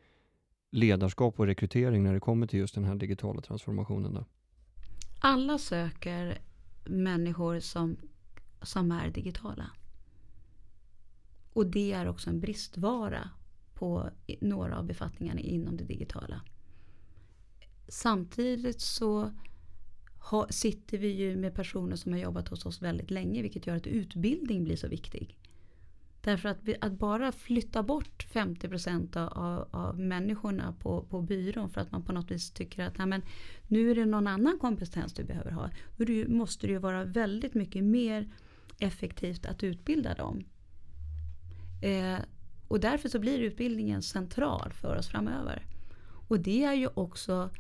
ledarskap 0.73 1.41
och 1.41 1.47
rekrytering 1.47 2.03
när 2.03 2.15
det 2.15 2.21
kommer 2.21 2.47
till 2.47 2.59
just 2.59 2.75
den 2.75 2.85
här 2.85 2.95
digitala 2.95 3.41
transformationen? 3.41 4.15
Då? 4.15 4.25
Alla 5.21 5.59
söker 5.59 6.39
människor 6.85 7.61
som, 7.61 7.97
som 8.65 8.93
är 8.93 9.11
digitala. 9.11 9.71
Och 11.53 11.67
det 11.67 11.93
är 11.93 12.09
också 12.09 12.31
en 12.31 12.41
bristvara 12.41 13.31
på 13.75 14.11
några 14.41 14.79
av 14.79 14.87
befattningarna 14.87 15.41
inom 15.41 15.77
det 15.77 15.85
digitala. 15.85 16.41
Samtidigt 17.89 18.81
så 18.81 19.33
sitter 20.51 20.99
vi 20.99 21.09
ju 21.09 21.37
med 21.37 21.55
personer 21.55 21.97
som 21.97 22.13
har 22.13 22.19
jobbat 22.19 22.49
hos 22.49 22.67
oss 22.67 22.83
väldigt 22.83 23.11
länge 23.11 23.43
vilket 23.43 23.67
gör 23.67 23.77
att 23.77 23.87
utbildning 23.87 24.65
blir 24.65 24.77
så 24.77 24.89
viktig. 24.89 25.39
Därför 26.21 26.49
att, 26.49 26.59
vi, 26.63 26.77
att 26.81 26.93
bara 26.93 27.33
flytta 27.33 27.83
bort 27.83 28.27
50% 28.33 29.17
av, 29.17 29.69
av 29.71 30.01
människorna 30.01 30.75
på, 30.81 31.03
på 31.03 31.23
byrån 31.23 31.71
för 31.71 31.81
att 31.81 31.93
man 31.93 32.03
på 32.03 32.13
något 32.13 32.31
vis 32.31 32.51
tycker 32.51 32.85
att 32.85 32.99
nej, 32.99 33.07
men, 33.07 33.23
nu 33.69 33.91
är 33.91 33.95
det 33.95 34.07
någon 34.07 34.27
annan 34.27 34.59
kompetens 34.59 35.13
du 35.13 35.25
behöver 35.25 35.51
ha. 35.51 35.71
Då 35.97 36.29
måste 36.29 36.67
det 36.67 36.73
ju 36.73 36.79
vara 36.79 37.05
väldigt 37.05 37.55
mycket 37.55 37.85
mer 37.85 38.29
effektivt 38.79 39.47
att 39.47 39.63
utbilda 39.63 40.15
dem. 40.15 40.45
Eh, 41.83 42.19
och 42.69 42.81
därför 42.81 43.09
så 43.09 43.19
blir 43.19 43.39
utbildningen 43.39 44.03
central 44.03 44.73
för 44.73 44.97
oss 44.97 45.09
framöver. 45.09 45.67
Och 46.29 46.41
det 46.41 46.65
är 46.65 46.75
ju 46.75 46.89
också 46.95 47.51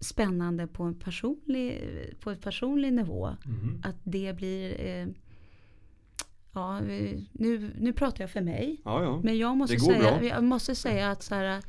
spännande 0.00 0.66
på 0.66 0.82
en 0.82 0.94
personlig, 0.94 1.82
på 2.20 2.30
en 2.30 2.38
personlig 2.38 2.92
nivå. 2.92 3.36
Mm. 3.46 3.82
Att 3.84 3.96
det 4.02 4.36
blir 4.36 4.80
eh, 4.80 5.06
Ja, 6.54 6.80
nu, 7.32 7.70
nu 7.78 7.92
pratar 7.92 8.22
jag 8.22 8.30
för 8.30 8.40
mig. 8.40 8.80
Ja, 8.84 9.02
ja. 9.02 9.20
Men 9.24 9.38
jag 9.38 9.56
måste, 9.56 9.80
säga, 9.80 10.22
jag 10.22 10.44
måste 10.44 10.74
säga 10.74 11.10
att 11.10 11.22
så 11.22 11.34
här, 11.34 11.62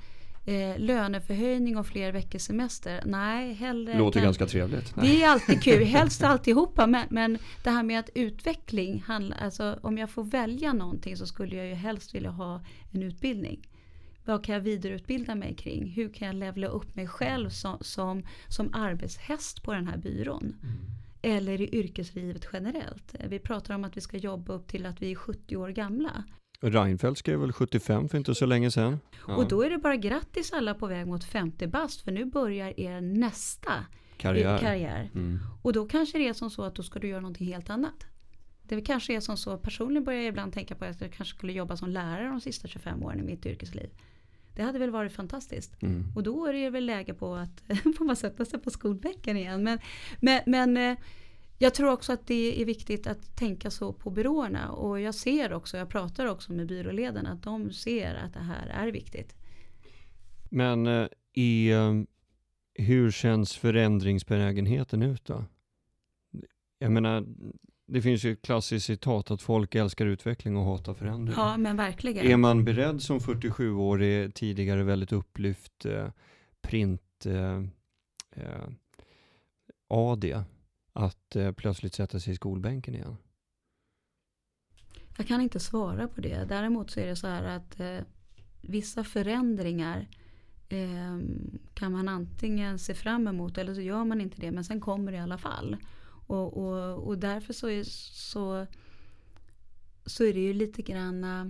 eh, 0.46 0.80
löneförhöjning 0.80 1.78
och 1.78 1.88
fler 1.88 2.12
veckors 2.12 2.42
semester. 2.42 3.04
Nej, 3.06 3.54
hellre... 3.54 3.98
Låter 3.98 4.20
kan, 4.20 4.26
ganska 4.26 4.46
trevligt. 4.46 4.96
Nej. 4.96 5.10
Det 5.10 5.24
är 5.24 5.30
alltid 5.30 5.64
kul, 5.64 5.84
helst 5.86 6.24
alltihopa. 6.24 6.88
Men, 6.88 7.08
men 7.10 7.38
det 7.64 7.70
här 7.70 7.84
med 7.84 8.00
att 8.00 8.10
utveckling, 8.16 9.04
handlar, 9.08 9.38
alltså, 9.38 9.80
om 9.82 9.98
jag 9.98 10.10
får 10.10 10.24
välja 10.24 10.74
någonting 10.74 11.18
så 11.18 11.26
skulle 11.26 11.56
jag 11.56 11.68
ju 11.68 11.74
helst 11.74 12.16
vilja 12.16 12.30
ha 12.30 12.62
en 12.92 13.04
utbildning. 13.04 13.68
Vad 14.26 14.46
kan 14.46 14.56
jag 14.56 14.62
vidareutbilda 14.62 15.36
mig 15.36 15.56
kring? 15.56 15.88
Hur 15.88 16.14
kan 16.14 16.28
jag 16.28 16.36
levla 16.36 16.68
upp 16.68 16.96
mig 16.96 17.08
själv 17.08 17.50
som, 17.50 17.78
som, 17.82 18.24
som 18.48 18.74
arbetshäst 18.74 19.64
på 19.64 19.74
den 19.74 19.88
här 19.88 19.98
byrån? 19.98 20.44
Mm. 20.44 20.76
Eller 21.22 21.62
i 21.62 21.76
yrkeslivet 21.76 22.48
generellt. 22.54 23.16
Vi 23.30 23.40
pratar 23.40 23.76
om 23.76 23.84
att 23.84 23.98
vi 23.98 24.02
ska 24.02 24.18
jobba 24.18 24.54
upp 24.54 24.68
till 24.68 24.86
att 24.86 25.02
vi 25.02 25.12
är 25.12 25.16
70 25.16 25.56
år 25.58 25.70
gamla. 25.70 26.24
Reinfeldt 26.60 27.20
skrev 27.20 27.40
väl 27.40 27.54
75 27.54 28.10
för 28.10 28.18
inte 28.18 28.36
så 28.36 28.46
länge 28.46 28.72
sedan. 28.72 29.00
Ja. 29.28 29.36
Och 29.36 29.48
då 29.48 29.62
är 29.62 29.70
det 29.70 29.78
bara 29.78 29.96
grattis 29.96 30.54
alla 30.54 30.74
på 30.74 30.88
väg 30.88 31.08
mot 31.08 31.24
50 31.24 31.68
bast 31.68 32.02
för 32.02 32.12
nu 32.12 32.26
börjar 32.26 32.80
er 32.80 33.02
nästa 33.02 33.86
karriär. 34.18 34.58
karriär. 34.58 35.10
Mm. 35.14 35.40
Och 35.62 35.74
då 35.74 35.86
kanske 35.86 36.18
det 36.18 36.28
är 36.28 36.34
som 36.34 36.50
så 36.50 36.64
att 36.64 36.76
då 36.76 36.84
ska 36.84 37.00
du 37.00 37.08
göra 37.08 37.22
någonting 37.22 37.48
helt 37.48 37.70
annat. 37.70 38.06
Det 38.64 38.82
kanske 38.82 39.16
är 39.16 39.20
som 39.20 39.38
så, 39.38 39.58
personligen 39.58 40.04
börjar 40.04 40.20
jag 40.20 40.28
ibland 40.28 40.54
tänka 40.54 40.76
på 40.76 40.86
att 40.86 41.02
jag 41.02 41.14
kanske 41.14 41.36
skulle 41.36 41.54
jobba 41.54 41.78
som 41.78 41.90
lärare 41.90 42.28
de 42.28 42.42
sista 42.42 42.68
25 42.68 43.04
åren 43.04 43.20
i 43.20 43.24
mitt 43.24 43.46
yrkesliv. 43.46 43.90
Det 44.56 44.64
hade 44.64 44.80
väl 44.80 44.92
varit 44.92 45.12
fantastiskt. 45.12 45.82
Mm. 45.82 46.12
Och 46.16 46.24
då 46.24 46.46
är 46.46 46.54
det 46.54 46.70
väl 46.70 46.86
läge 46.86 47.14
på 47.14 47.36
att 47.36 47.64
få 47.98 48.04
man 48.04 48.16
sätta 48.16 48.46
sig 48.46 48.60
på 48.60 48.70
skolbänken 48.70 49.38
igen. 49.38 49.64
Men, 49.64 49.80
men, 50.20 50.42
men 50.46 50.78
eh, 50.78 50.98
jag 51.58 51.74
tror 51.74 51.92
också 51.92 52.14
att 52.14 52.28
det 52.28 52.62
är 52.62 52.66
viktigt 52.66 53.08
att 53.08 53.36
tänka 53.36 53.72
så 53.72 53.94
på 53.94 54.10
byråerna. 54.10 54.72
Och 54.72 55.02
jag 55.02 55.16
ser 55.16 55.54
också, 55.54 55.78
jag 55.78 55.90
pratar 55.90 56.26
också 56.26 56.54
med 56.54 56.68
byråledarna, 56.68 57.32
att 57.32 57.44
de 57.44 57.72
ser 57.72 58.16
att 58.16 58.34
det 58.34 58.40
här 58.40 58.68
är 58.68 58.92
viktigt. 58.92 59.36
Men 60.50 60.88
eh, 60.88 61.08
i, 61.34 61.72
eh, 61.72 61.94
hur 62.74 63.12
känns 63.12 63.56
förändringsbenägenheten 63.56 65.02
ut 65.02 65.26
då? 65.26 65.46
Jag 66.80 66.92
menar, 66.92 67.26
det 67.88 68.02
finns 68.02 68.24
ju 68.24 68.32
ett 68.32 68.42
klassiskt 68.42 68.86
citat 68.86 69.32
att 69.32 69.42
folk 69.42 69.76
älskar 69.76 70.06
utveckling 70.06 70.58
och 70.58 70.66
hatar 70.66 70.94
förändring. 70.94 71.36
Ja, 71.38 71.58
men 71.58 71.78
verkligen. 71.78 72.28
Är 72.28 72.38
man 72.38 72.66
beredd 72.66 73.02
som 73.02 73.20
47-årig, 73.20 74.34
tidigare 74.34 74.84
väldigt 74.84 75.12
upplyft 75.12 75.86
eh, 75.86 76.08
print 76.62 77.26
eh, 77.26 77.58
eh, 78.32 78.70
AD 79.88 80.44
att 80.96 81.36
eh, 81.36 81.52
plötsligt 81.52 81.94
sätta 81.94 82.20
sig 82.20 82.34
i 82.34 82.36
skolbänken 82.36 82.96
igen? 82.96 83.18
Jag 85.18 85.28
kan 85.28 85.42
inte 85.42 85.60
svara 85.60 86.08
på 86.08 86.22
det. 86.22 86.46
Däremot 86.46 86.92
så 86.92 87.00
är 87.00 87.08
det 87.08 87.16
så 87.16 87.28
här 87.28 87.44
att 87.44 87.80
eh, 87.80 88.00
vissa 88.62 89.04
förändringar 89.04 90.08
eh, 90.70 91.20
kan 91.74 91.92
man 91.92 92.08
antingen 92.08 92.80
se 92.80 92.94
fram 92.94 93.28
emot 93.28 93.58
eller 93.58 93.74
så 93.74 93.82
gör 93.82 94.06
man 94.06 94.22
inte 94.22 94.42
det 94.42 94.52
men 94.52 94.64
sen 94.64 94.82
kommer 94.82 95.12
det 95.12 95.18
i 95.18 95.22
alla 95.22 95.38
fall. 95.38 95.78
Och, 96.28 96.58
och, 96.58 97.08
och 97.08 97.18
därför 97.18 97.54
så 97.54 97.70
är, 97.70 97.84
så, 97.84 98.68
så 100.06 100.24
är 100.24 100.34
det 100.34 100.40
ju 100.40 100.54
lite 100.54 100.82
grann 100.82 101.24
eh, 101.24 101.46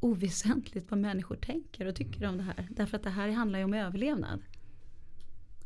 oväsentligt 0.00 0.90
vad 0.90 1.00
människor 1.00 1.36
tänker 1.36 1.86
och 1.86 1.96
tycker 1.96 2.26
om 2.26 2.36
det 2.36 2.42
här. 2.42 2.68
Därför 2.70 2.96
att 2.96 3.02
det 3.02 3.10
här 3.10 3.28
handlar 3.28 3.58
ju 3.58 3.64
om 3.64 3.74
överlevnad. 3.74 4.42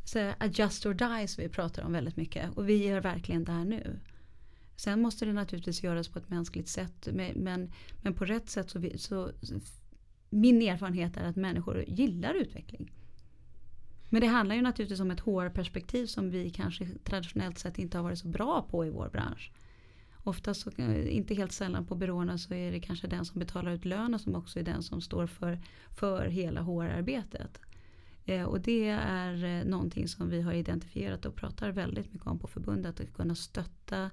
Så 0.05 0.33
adjust 0.39 0.87
or 0.87 0.95
die 0.95 1.29
som 1.29 1.43
vi 1.43 1.49
pratar 1.49 1.83
om 1.83 1.93
väldigt 1.93 2.17
mycket. 2.17 2.57
Och 2.57 2.69
vi 2.69 2.87
gör 2.87 3.01
verkligen 3.01 3.45
det 3.45 3.53
här 3.53 3.65
nu. 3.65 4.01
Sen 4.77 5.03
måste 5.03 5.25
det 5.25 5.33
naturligtvis 5.33 5.83
göras 5.83 6.09
på 6.09 6.19
ett 6.19 6.31
mänskligt 6.31 6.69
sätt. 6.69 7.09
Men, 7.35 7.73
men 8.03 8.15
på 8.15 8.25
rätt 8.25 8.51
sätt 8.51 8.71
så, 8.71 8.79
vi, 8.79 8.99
så 8.99 9.31
min 10.31 10.63
erfarenhet 10.63 11.17
är 11.17 11.25
att 11.25 11.37
människor 11.37 11.85
gillar 11.87 12.35
utveckling. 12.35 12.93
Men 14.11 14.21
det 14.21 14.27
handlar 14.27 14.57
ju 14.57 14.63
naturligtvis 14.63 15.01
om 15.01 15.11
ett 15.11 15.21
HR-perspektiv 15.21 16.07
som 16.07 16.31
vi 16.31 16.51
kanske 16.51 16.87
traditionellt 17.05 17.59
sett 17.59 17.79
inte 17.79 17.99
har 17.99 18.03
varit 18.03 18.19
så 18.19 18.29
bra 18.29 18.67
på 18.71 18.87
i 18.87 18.91
vår 18.91 19.09
bransch. 19.09 19.53
Oftast, 20.25 20.61
så, 20.61 20.71
inte 21.09 21.35
helt 21.35 21.53
sällan 21.53 21.87
på 21.87 21.95
byråerna 21.95 22.39
så 22.39 22.55
är 22.55 22.73
det 22.73 22.81
kanske 22.81 23.07
den 23.07 23.25
som 23.25 23.39
betalar 23.39 23.73
ut 23.73 23.85
lönen 23.85 24.21
som 24.21 24.35
också 24.35 24.59
är 24.59 24.63
den 24.63 24.83
som 24.83 25.01
står 25.01 25.27
för, 25.27 25.61
för 25.91 26.27
hela 26.27 26.63
HR-arbetet. 26.63 27.61
Eh, 28.27 28.45
och 28.45 28.61
det 28.61 28.89
är 28.89 29.45
eh, 29.45 29.65
någonting 29.65 30.09
som 30.09 30.31
vi 30.31 30.43
har 30.43 30.53
identifierat 30.53 31.27
och 31.27 31.35
pratar 31.35 31.71
väldigt 31.71 32.13
mycket 32.13 32.27
om 32.27 32.39
på 32.39 32.47
förbundet. 32.47 33.01
Att 33.01 33.15
kunna 33.15 33.35
stötta 33.35 34.11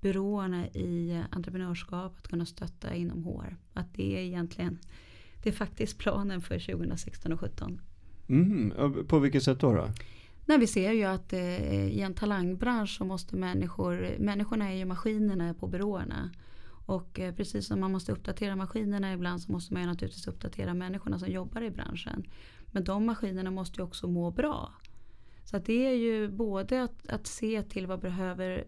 byråerna 0.00 0.68
i 0.68 1.22
entreprenörskap, 1.30 2.16
att 2.18 2.28
kunna 2.28 2.46
stötta 2.46 2.94
inom 2.94 3.24
HR. 3.24 3.56
Att 3.72 3.94
det 3.94 4.16
är 4.16 4.22
egentligen 4.22 4.78
det 5.42 5.48
är 5.48 5.52
faktiskt 5.52 5.98
planen 5.98 6.40
för 6.40 6.58
2016 6.58 7.32
och 7.32 7.38
2017. 7.38 7.80
Mm, 8.28 9.06
på 9.06 9.18
vilket 9.18 9.42
sätt 9.42 9.60
då? 9.60 9.72
då? 9.72 9.88
Nej, 10.46 10.58
vi 10.58 10.66
ser 10.66 10.92
ju 10.92 11.04
att 11.04 11.32
eh, 11.32 11.86
i 11.86 12.00
en 12.00 12.14
talangbransch 12.14 12.96
så 12.98 13.04
måste 13.04 13.36
människor, 13.36 14.16
människorna 14.18 14.72
är 14.72 14.76
ju 14.76 14.84
maskinerna 14.84 15.54
på 15.54 15.66
byråerna. 15.66 16.30
Och 16.86 17.20
eh, 17.20 17.34
precis 17.34 17.66
som 17.66 17.80
man 17.80 17.92
måste 17.92 18.12
uppdatera 18.12 18.56
maskinerna 18.56 19.12
ibland 19.12 19.42
så 19.42 19.52
måste 19.52 19.72
man 19.72 19.82
ju 19.82 19.88
naturligtvis 19.88 20.26
uppdatera 20.26 20.74
människorna 20.74 21.18
som 21.18 21.28
jobbar 21.28 21.62
i 21.62 21.70
branschen. 21.70 22.26
Men 22.70 22.84
de 22.84 23.06
maskinerna 23.06 23.50
måste 23.50 23.80
ju 23.80 23.84
också 23.84 24.08
må 24.08 24.30
bra. 24.30 24.72
Så 25.50 25.56
att 25.56 25.64
det 25.64 25.86
är 25.86 25.94
ju 25.94 26.28
både 26.28 26.82
att, 26.82 27.08
att, 27.08 27.26
se 27.26 27.62
till 27.62 27.86
vad 27.86 28.00
behöver 28.00 28.64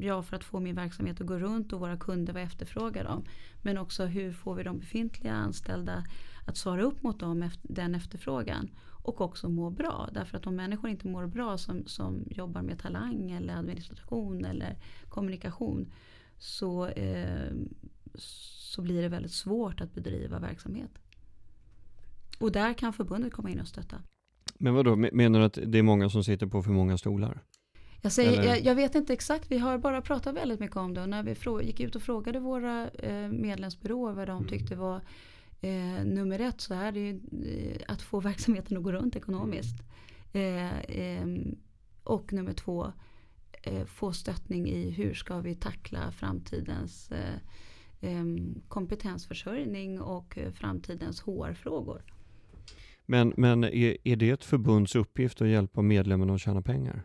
jag 0.00 0.26
för 0.26 0.36
att 0.36 0.44
få 0.44 0.60
min 0.60 0.74
verksamhet 0.74 1.20
att 1.20 1.26
gå 1.26 1.38
runt 1.38 1.72
och 1.72 1.80
våra 1.80 1.96
kunder 1.96 2.32
vad 2.32 2.42
efterfrågar 2.42 3.04
de. 3.04 3.24
Men 3.62 3.78
också 3.78 4.04
hur 4.04 4.32
får 4.32 4.54
vi 4.54 4.62
de 4.62 4.78
befintliga 4.78 5.32
anställda 5.32 6.04
att 6.46 6.56
svara 6.56 6.82
upp 6.82 7.02
mot 7.02 7.20
dem, 7.20 7.50
den 7.62 7.94
efterfrågan. 7.94 8.70
Och 9.02 9.20
också 9.20 9.48
må 9.48 9.70
bra. 9.70 10.08
Därför 10.12 10.36
att 10.38 10.46
om 10.46 10.56
människor 10.56 10.90
inte 10.90 11.08
mår 11.08 11.26
bra 11.26 11.58
som, 11.58 11.86
som 11.86 12.24
jobbar 12.30 12.62
med 12.62 12.78
talang 12.78 13.30
eller 13.30 13.54
administration 13.54 14.44
eller 14.44 14.76
kommunikation. 15.08 15.92
Så, 16.38 16.86
eh, 16.86 17.52
så 18.14 18.82
blir 18.82 19.02
det 19.02 19.08
väldigt 19.08 19.32
svårt 19.32 19.80
att 19.80 19.94
bedriva 19.94 20.38
verksamhet. 20.38 20.99
Och 22.40 22.52
där 22.52 22.74
kan 22.74 22.92
förbundet 22.92 23.32
komma 23.32 23.50
in 23.50 23.60
och 23.60 23.68
stötta. 23.68 24.02
Men 24.58 24.74
vad 24.74 24.84
då 24.84 24.96
menar 24.96 25.38
du 25.38 25.44
att 25.44 25.58
det 25.66 25.78
är 25.78 25.82
många 25.82 26.10
som 26.10 26.24
sitter 26.24 26.46
på 26.46 26.62
för 26.62 26.70
många 26.70 26.98
stolar? 26.98 27.42
Jag, 28.02 28.12
säger, 28.12 28.42
jag, 28.42 28.64
jag, 28.64 28.74
vet 28.74 28.94
inte 28.94 29.12
exakt, 29.12 29.50
vi 29.50 29.58
har 29.58 29.78
bara 29.78 30.02
pratat 30.02 30.34
väldigt 30.34 30.60
mycket 30.60 30.76
om 30.76 30.94
det. 30.94 31.02
Och 31.02 31.08
när 31.08 31.22
vi 31.22 31.66
gick 31.66 31.80
ut 31.80 31.96
och 31.96 32.02
frågade 32.02 32.40
våra 32.40 32.88
eh, 32.88 33.28
medlemsbyråer 33.28 34.12
vad 34.12 34.28
de 34.28 34.36
mm. 34.36 34.48
tyckte 34.48 34.76
var 34.76 35.00
eh, 35.60 36.04
nummer 36.04 36.38
ett 36.38 36.60
så 36.60 36.74
är 36.74 36.92
det 36.92 37.00
ju 37.00 37.20
eh, 37.44 37.80
att 37.88 38.02
få 38.02 38.20
verksamheten 38.20 38.76
att 38.76 38.82
gå 38.82 38.92
runt 38.92 39.16
ekonomiskt. 39.16 39.82
Eh, 40.32 40.80
ehm, 40.88 41.58
och 42.04 42.32
nummer 42.32 42.52
två, 42.52 42.92
eh, 43.62 43.84
få 43.84 44.12
stöttning 44.12 44.68
i 44.68 44.90
hur 44.90 45.14
ska 45.14 45.40
vi 45.40 45.54
tackla 45.54 46.12
framtidens 46.12 47.10
eh, 47.10 47.38
ehm, 48.00 48.62
kompetensförsörjning 48.68 50.00
och 50.00 50.38
framtidens 50.52 51.20
HR-frågor. 51.20 52.02
Men, 53.10 53.32
men 53.36 53.64
är, 53.64 53.96
är 54.04 54.16
det 54.16 54.30
ett 54.30 54.44
förbunds 54.44 54.94
uppgift 54.94 55.42
att 55.42 55.48
hjälpa 55.48 55.82
medlemmarna 55.82 56.34
att 56.34 56.40
tjäna 56.40 56.62
pengar? 56.62 57.02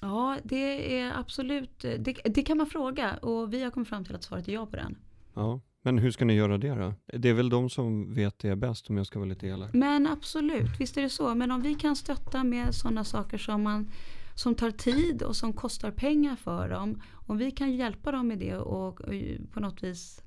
Ja, 0.00 0.36
det 0.44 0.98
är 0.98 1.18
absolut, 1.18 1.78
det, 1.78 2.16
det, 2.24 2.42
kan 2.42 2.56
man 2.58 2.66
fråga 2.66 3.16
och 3.16 3.52
vi 3.52 3.62
har 3.62 3.70
kommit 3.70 3.88
fram 3.88 4.04
till 4.04 4.14
att 4.14 4.22
svaret 4.22 4.48
är 4.48 4.52
ja 4.52 4.66
på 4.66 4.76
den. 4.76 4.98
Ja, 5.34 5.60
men 5.82 5.98
hur 5.98 6.10
ska 6.10 6.24
ni 6.24 6.34
göra 6.34 6.58
det 6.58 6.74
då? 6.74 6.94
Det 7.18 7.28
är 7.28 7.34
väl 7.34 7.48
de 7.48 7.70
som 7.70 8.14
vet 8.14 8.38
det 8.38 8.56
bäst 8.56 8.90
om 8.90 8.96
jag 8.96 9.06
ska 9.06 9.18
vara 9.18 9.28
lite 9.28 9.46
elak. 9.46 9.70
Men 9.72 10.06
absolut, 10.06 10.80
visst 10.80 10.96
är 10.96 11.02
det 11.02 11.10
så. 11.10 11.34
Men 11.34 11.50
om 11.50 11.62
vi 11.62 11.74
kan 11.74 11.96
stötta 11.96 12.44
med 12.44 12.74
sådana 12.74 13.04
saker 13.04 13.38
som, 13.38 13.62
man, 13.62 13.90
som 14.34 14.54
tar 14.54 14.70
tid 14.70 15.22
och 15.22 15.36
som 15.36 15.52
kostar 15.52 15.90
pengar 15.90 16.36
för 16.36 16.68
dem. 16.68 17.02
Om 17.26 17.38
vi 17.38 17.50
kan 17.50 17.76
hjälpa 17.76 18.12
dem 18.12 18.28
med 18.28 18.38
det 18.38 18.56
och, 18.56 19.00
och 19.00 19.10
på 19.52 19.60
något 19.60 19.82
vis 19.82 20.22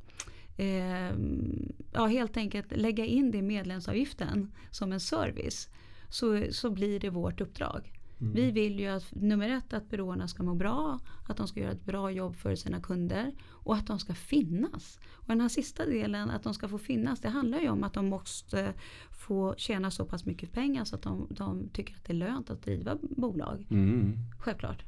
eh, 0.58 1.12
ja, 1.94 2.06
helt 2.06 2.38
enkelt 2.38 2.78
lägga 2.78 3.06
in 3.06 3.32
det 3.32 3.38
i 3.38 3.42
medlemsavgiften 3.42 4.52
som 4.72 4.92
en 4.92 5.00
service 5.00 5.70
så, 6.10 6.44
så 6.52 6.70
blir 6.70 7.00
det 7.00 7.10
vårt 7.10 7.42
uppdrag. 7.42 8.02
Mm. 8.22 8.34
Vi 8.34 8.52
vill 8.52 8.80
ju 8.80 8.88
att 8.88 9.16
nummer 9.16 9.50
ett 9.50 9.74
att 9.74 9.90
byråerna 9.90 10.28
ska 10.28 10.44
må 10.44 10.56
bra, 10.56 11.00
att 11.28 11.38
de 11.38 11.48
ska 11.48 11.60
göra 11.60 11.72
ett 11.72 11.86
bra 11.86 12.12
jobb 12.12 12.36
för 12.36 12.56
sina 12.56 12.82
kunder 12.82 13.34
och 13.50 13.76
att 13.76 13.88
de 13.88 14.00
ska 14.00 14.14
finnas. 14.14 15.00
Och 15.12 15.28
den 15.28 15.42
här 15.42 15.50
sista 15.50 15.86
delen, 15.86 16.30
att 16.30 16.44
de 16.44 16.54
ska 16.54 16.68
få 16.68 16.78
finnas, 16.78 17.20
det 17.20 17.30
handlar 17.30 17.60
ju 17.60 17.70
om 17.70 17.84
att 17.84 17.94
de 17.94 18.06
måste 18.06 18.74
få 19.12 19.56
tjäna 19.58 19.92
så 19.92 20.06
pass 20.06 20.26
mycket 20.26 20.52
pengar 20.52 20.86
så 20.86 20.96
att 20.96 21.02
de, 21.02 21.28
de 21.30 21.70
tycker 21.70 21.96
att 21.96 22.06
det 22.06 22.14
är 22.14 22.18
lönt 22.18 22.50
att 22.50 22.64
driva 22.64 22.98
bolag. 23.02 23.68
Mm. 23.70 24.18
Självklart. 24.40 24.84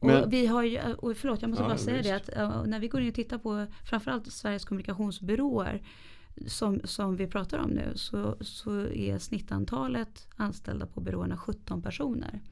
Men, 0.00 0.24
och 0.24 0.32
vi 0.32 0.46
har 0.46 0.62
ju, 0.62 0.80
och 0.92 1.16
förlåt 1.16 1.42
jag 1.42 1.48
måste 1.48 1.62
ja, 1.64 1.68
bara 1.68 1.78
säga 1.78 1.96
visst. 1.96 2.26
det 2.26 2.46
att 2.46 2.68
när 2.68 2.80
vi 2.80 2.88
går 2.88 3.00
in 3.00 3.08
och 3.08 3.14
tittar 3.14 3.38
på 3.38 3.66
framförallt 3.84 4.32
Sveriges 4.32 4.64
kommunikationsbyråer 4.64 5.82
som, 6.46 6.80
som 6.84 7.16
vi 7.16 7.26
pratar 7.26 7.58
om 7.58 7.70
nu 7.70 7.92
så, 7.94 8.36
så 8.40 8.80
är 8.80 9.18
snittantalet 9.18 10.28
anställda 10.36 10.86
på 10.86 11.00
byråerna 11.00 11.36
17 11.36 11.82
personer. 11.82 12.42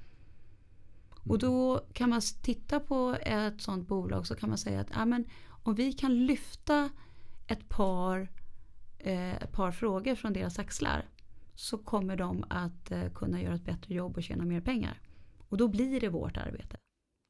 Och 1.29 1.39
då 1.39 1.85
kan 1.93 2.11
man 2.11 2.21
titta 2.43 2.81
på 2.81 3.17
ett 3.21 3.61
sådant 3.61 3.89
bolag 3.89 4.27
så 4.27 4.35
kan 4.35 4.49
man 4.49 4.59
säga 4.59 4.81
att 4.81 4.91
ja, 4.95 5.05
men, 5.05 5.25
om 5.63 5.75
vi 5.75 5.93
kan 5.93 6.27
lyfta 6.27 6.91
ett 7.47 7.69
par, 7.69 8.29
eh, 8.99 9.35
ett 9.35 9.53
par 9.53 9.73
frågor 9.73 10.15
från 10.15 10.33
deras 10.33 10.59
axlar 10.59 11.05
så 11.55 11.79
kommer 11.79 12.17
de 12.17 12.45
att 12.51 12.91
eh, 12.91 13.09
kunna 13.15 13.43
göra 13.43 13.55
ett 13.55 13.65
bättre 13.65 13.95
jobb 13.95 14.17
och 14.17 14.23
tjäna 14.23 14.45
mer 14.45 14.61
pengar. 14.61 15.01
Och 15.49 15.57
då 15.57 15.69
blir 15.69 16.01
det 16.01 16.09
vårt 16.09 16.37
arbete. 16.37 16.77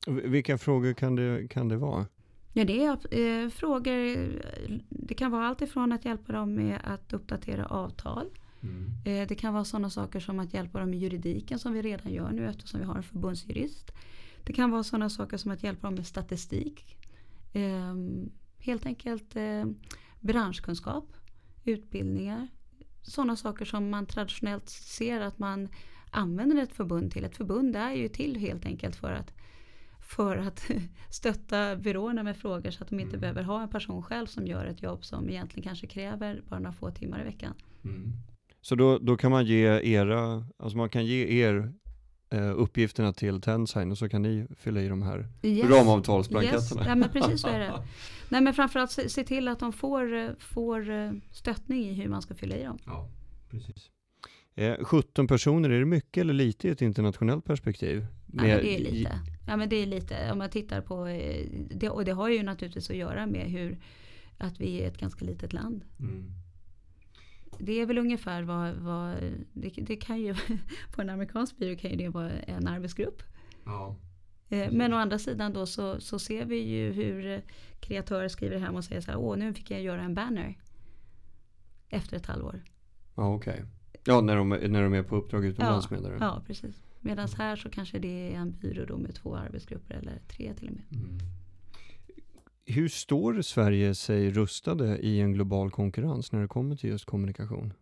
Vilka 0.06 0.58
frågor 0.58 0.92
kan 0.92 1.16
det, 1.16 1.48
kan 1.50 1.68
det 1.68 1.76
vara? 1.76 2.06
Ja, 2.52 2.64
det 2.64 2.84
är 2.84 3.44
eh, 3.44 3.48
frågor. 3.50 4.28
Det 4.88 5.14
kan 5.14 5.30
vara 5.30 5.46
allt 5.46 5.62
ifrån 5.62 5.92
att 5.92 6.04
hjälpa 6.04 6.32
dem 6.32 6.54
med 6.54 6.80
att 6.84 7.12
uppdatera 7.12 7.66
avtal 7.66 8.30
Mm. 8.64 8.92
Eh, 9.04 9.28
det 9.28 9.34
kan 9.34 9.54
vara 9.54 9.64
sådana 9.64 9.90
saker 9.90 10.20
som 10.20 10.38
att 10.38 10.54
hjälpa 10.54 10.80
dem 10.80 10.90
med 10.90 10.98
juridiken 10.98 11.58
som 11.58 11.72
vi 11.72 11.82
redan 11.82 12.12
gör 12.12 12.32
nu 12.32 12.48
eftersom 12.48 12.80
vi 12.80 12.86
har 12.86 12.96
en 12.96 13.02
förbundsjurist. 13.02 13.92
Det 14.44 14.52
kan 14.52 14.70
vara 14.70 14.82
sådana 14.82 15.10
saker 15.10 15.36
som 15.36 15.50
att 15.50 15.62
hjälpa 15.62 15.86
dem 15.86 15.94
med 15.94 16.06
statistik. 16.06 16.96
Ehm, 17.52 18.30
helt 18.58 18.86
enkelt 18.86 19.36
eh, 19.36 19.64
branschkunskap, 20.20 21.16
utbildningar. 21.64 22.48
Sådana 23.02 23.36
saker 23.36 23.64
som 23.64 23.90
man 23.90 24.06
traditionellt 24.06 24.68
ser 24.68 25.20
att 25.20 25.38
man 25.38 25.68
använder 26.10 26.62
ett 26.62 26.72
förbund 26.72 27.12
till. 27.12 27.24
Ett 27.24 27.36
förbund 27.36 27.76
är 27.76 27.92
ju 27.92 28.08
till 28.08 28.36
helt 28.36 28.66
enkelt 28.66 28.96
för 28.96 29.12
att 29.12 29.32
för 30.04 30.36
att 30.36 30.70
stötta 31.10 31.76
byråerna 31.76 32.22
med 32.22 32.36
frågor 32.36 32.70
så 32.70 32.82
att 32.82 32.90
de 32.90 33.00
inte 33.00 33.16
mm. 33.16 33.20
behöver 33.20 33.42
ha 33.42 33.62
en 33.62 33.68
person 33.68 34.02
själv 34.02 34.26
som 34.26 34.46
gör 34.46 34.66
ett 34.66 34.82
jobb 34.82 35.04
som 35.04 35.30
egentligen 35.30 35.68
kanske 35.68 35.86
kräver 35.86 36.42
bara 36.48 36.60
några 36.60 36.72
få 36.72 36.90
timmar 36.90 37.20
i 37.20 37.24
veckan. 37.24 37.54
Mm. 37.84 38.12
Så 38.60 38.74
då, 38.74 38.98
då 38.98 39.16
kan 39.16 39.30
man 39.30 39.46
ge 39.46 39.80
era, 39.82 40.46
alltså 40.58 40.76
man 40.76 40.88
kan 40.88 41.06
ge 41.06 41.42
er 41.42 41.72
eh, 42.30 42.52
uppgifterna 42.56 43.12
till 43.12 43.40
Tensign 43.40 43.90
och 43.90 43.98
så 43.98 44.08
kan 44.08 44.22
ni 44.22 44.46
fylla 44.56 44.80
i 44.80 44.88
de 44.88 45.02
här 45.02 45.28
yes. 45.42 45.70
ramavtalsblanketterna. 45.70 46.80
Yes. 46.80 46.88
Ja 46.88 46.94
men 46.94 47.08
precis 47.08 47.40
så 47.40 47.48
är 47.48 47.58
det. 47.58 47.72
Nej 48.28 48.40
men 48.40 48.54
framförallt 48.54 48.90
se, 48.90 49.08
se 49.08 49.24
till 49.24 49.48
att 49.48 49.58
de 49.58 49.72
får, 49.72 50.34
får 50.40 50.90
eh, 50.90 51.12
stöttning 51.32 51.84
i 51.84 51.92
hur 51.92 52.08
man 52.08 52.22
ska 52.22 52.34
fylla 52.34 52.56
i 52.56 52.62
dem. 52.62 52.78
Ja, 52.86 53.08
precis. 53.50 53.90
Eh, 54.54 54.84
17 54.84 55.26
personer, 55.26 55.70
är 55.70 55.78
det 55.78 55.86
mycket 55.86 56.20
eller 56.20 56.34
lite 56.34 56.68
i 56.68 56.70
ett 56.70 56.82
internationellt 56.82 57.44
perspektiv? 57.44 58.06
Med, 58.26 58.50
ja, 58.50 58.56
det 58.56 58.76
är 58.76 58.92
lite. 58.92 59.20
Ja 59.46 59.56
men 59.56 59.68
det 59.68 59.76
är 59.76 59.86
lite. 59.86 60.32
Om 60.32 60.38
man 60.38 60.50
tittar 60.50 60.80
på, 60.80 61.06
eh, 61.06 61.46
det, 61.70 61.90
och 61.90 62.04
det 62.04 62.12
har 62.12 62.28
ju 62.28 62.42
naturligtvis 62.42 62.90
att 62.90 62.96
göra 62.96 63.26
med 63.26 63.50
hur, 63.50 63.78
att 64.38 64.60
vi 64.60 64.82
är 64.82 64.88
ett 64.88 64.98
ganska 64.98 65.24
litet 65.24 65.52
land. 65.52 65.84
Mm 66.00 66.44
det 67.58 67.80
är 67.80 67.86
väl 67.86 67.98
ungefär 67.98 68.42
vad, 68.42 68.74
vad 68.74 69.16
det, 69.52 69.70
det, 69.76 69.96
kan 69.96 70.20
ju 70.20 70.34
på 70.94 71.00
en 71.00 71.10
amerikansk 71.10 71.56
byrå 71.56 71.76
kan 71.76 71.90
ju 71.90 71.96
det 71.96 72.08
vara 72.08 72.30
en 72.30 72.66
arbetsgrupp. 72.66 73.22
Ja, 73.64 73.96
eh, 74.48 74.72
men 74.72 74.92
å 74.92 74.96
andra 74.96 75.18
sidan 75.18 75.52
då 75.52 75.66
så, 75.66 76.00
så 76.00 76.18
ser 76.18 76.44
vi 76.44 76.56
ju 76.56 76.92
hur 76.92 77.42
kreatörer 77.80 78.28
skriver 78.28 78.58
hem 78.58 78.76
och 78.76 78.84
säger 78.84 79.00
så 79.00 79.10
här, 79.10 79.18
åh 79.18 79.36
nu 79.36 79.54
fick 79.54 79.70
jag 79.70 79.82
göra 79.82 80.02
en 80.02 80.14
banner. 80.14 80.58
Efter 81.88 82.16
ett 82.16 82.26
halvår. 82.26 82.62
Ja 83.14 83.34
okej. 83.34 83.52
Okay. 83.52 83.64
Ja 84.04 84.20
när 84.20 84.36
de, 84.36 84.48
när 84.48 84.82
de 84.82 84.94
är 84.94 85.02
på 85.02 85.16
uppdrag 85.16 85.44
utomlands 85.44 85.86
ja, 85.90 85.96
menar 85.96 86.10
du? 86.10 86.16
Ja 86.20 86.42
precis. 86.46 86.83
Medan 87.04 87.28
här 87.38 87.56
så 87.56 87.70
kanske 87.70 87.98
det 87.98 88.32
är 88.32 88.36
en 88.36 88.52
byrå 88.52 88.84
då 88.84 88.98
med 88.98 89.14
två 89.14 89.36
arbetsgrupper 89.36 89.94
eller 89.94 90.18
tre 90.28 90.54
till 90.54 90.68
och 90.68 90.74
med. 90.74 90.84
Mm. 90.92 91.18
Hur 92.66 92.88
står 92.88 93.42
Sverige 93.42 93.94
sig 93.94 94.30
rustade 94.30 94.98
i 94.98 95.20
en 95.20 95.32
global 95.32 95.70
konkurrens 95.70 96.32
när 96.32 96.40
det 96.40 96.48
kommer 96.48 96.76
till 96.76 96.90
just 96.90 97.04
kommunikation? 97.04 97.72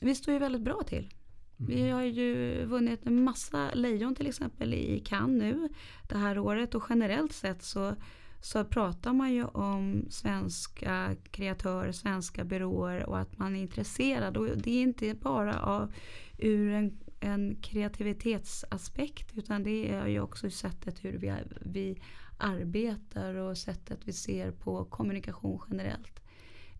Vi 0.00 0.14
står 0.14 0.34
ju 0.34 0.40
väldigt 0.40 0.62
bra 0.62 0.82
till. 0.86 1.08
Vi 1.56 1.80
mm. 1.80 1.94
har 1.94 2.02
ju 2.02 2.64
vunnit 2.64 3.06
en 3.06 3.24
massa 3.24 3.74
lejon 3.74 4.14
till 4.14 4.26
exempel 4.26 4.74
i 4.74 5.02
Cannes 5.06 5.42
nu 5.42 5.68
det 6.08 6.18
här 6.18 6.38
året 6.38 6.74
och 6.74 6.84
generellt 6.88 7.32
sett 7.32 7.62
så, 7.62 7.94
så 8.42 8.64
pratar 8.64 9.12
man 9.12 9.32
ju 9.32 9.44
om 9.44 10.06
svenska 10.10 11.16
kreatörer, 11.30 11.92
svenska 11.92 12.44
byråer 12.44 13.06
och 13.06 13.18
att 13.18 13.38
man 13.38 13.56
är 13.56 13.60
intresserad. 13.60 14.36
Och 14.36 14.46
det 14.56 14.70
är 14.70 14.82
inte 14.82 15.14
bara 15.14 15.60
av, 15.60 15.92
ur 16.38 16.72
en, 16.72 16.98
en 17.22 17.56
kreativitetsaspekt 17.62 19.32
utan 19.34 19.62
det 19.62 19.90
är 19.90 20.06
ju 20.06 20.20
också 20.20 20.50
sättet 20.50 21.04
hur 21.04 21.18
vi, 21.18 21.32
vi 21.60 22.02
arbetar 22.38 23.34
och 23.34 23.58
sättet 23.58 23.98
vi 24.04 24.12
ser 24.12 24.50
på 24.50 24.84
kommunikation 24.84 25.60
generellt. 25.70 26.22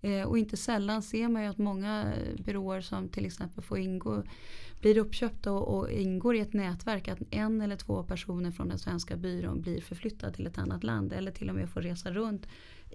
Eh, 0.03 0.23
och 0.23 0.39
inte 0.39 0.57
sällan 0.57 1.03
ser 1.03 1.29
man 1.29 1.43
ju 1.43 1.49
att 1.49 1.59
många 1.59 2.13
byråer 2.45 2.81
som 2.81 3.09
till 3.09 3.27
exempel 3.27 3.65
får 3.65 3.79
ingå, 3.79 4.23
blir 4.81 4.99
uppköpta 4.99 5.53
och, 5.53 5.79
och, 5.79 5.91
ingår 5.91 6.37
i 6.37 6.41
ett 6.41 6.53
nätverk. 6.53 7.09
Att 7.09 7.23
en 7.31 7.61
eller 7.61 7.77
två 7.77 8.03
personer 8.03 8.51
från 8.51 8.69
den 8.69 8.79
svenska 8.79 9.17
byrån 9.17 9.61
blir 9.61 9.81
förflyttade 9.81 10.33
till 10.33 10.47
ett 10.47 10.59
annat 10.59 10.85
land. 10.85 11.13
Eller 11.13 11.31
till 11.31 11.49
och 11.49 11.55
med 11.55 11.71
får 11.71 11.81
resa 11.83 12.11
runt 12.11 12.47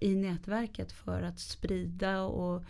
i 0.01 0.15
nätverket 0.15 0.91
för 0.91 1.21
att 1.21 1.39
sprida 1.39 2.21
och, 2.21 2.63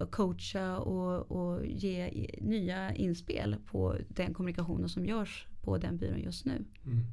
och 0.00 0.10
coacha 0.10 0.78
och, 0.78 1.30
och 1.30 1.66
ge 1.66 2.26
nya 2.40 2.94
inspel 2.94 3.56
på 3.66 3.96
den 4.08 4.34
kommunikationen 4.34 4.88
som 4.88 5.06
görs 5.06 5.46
på 5.62 5.78
den 5.78 5.96
byrån 5.96 6.20
just 6.20 6.44
nu. 6.44 6.64
Mm. 6.84 7.04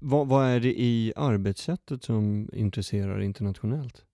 Vad, 0.00 0.28
vad, 0.28 0.46
är 0.46 0.60
det 0.60 0.80
i 0.80 1.12
arbetssättet 1.16 2.04
som 2.04 2.48
intresserar 2.52 3.20
internationellt? 3.20 4.04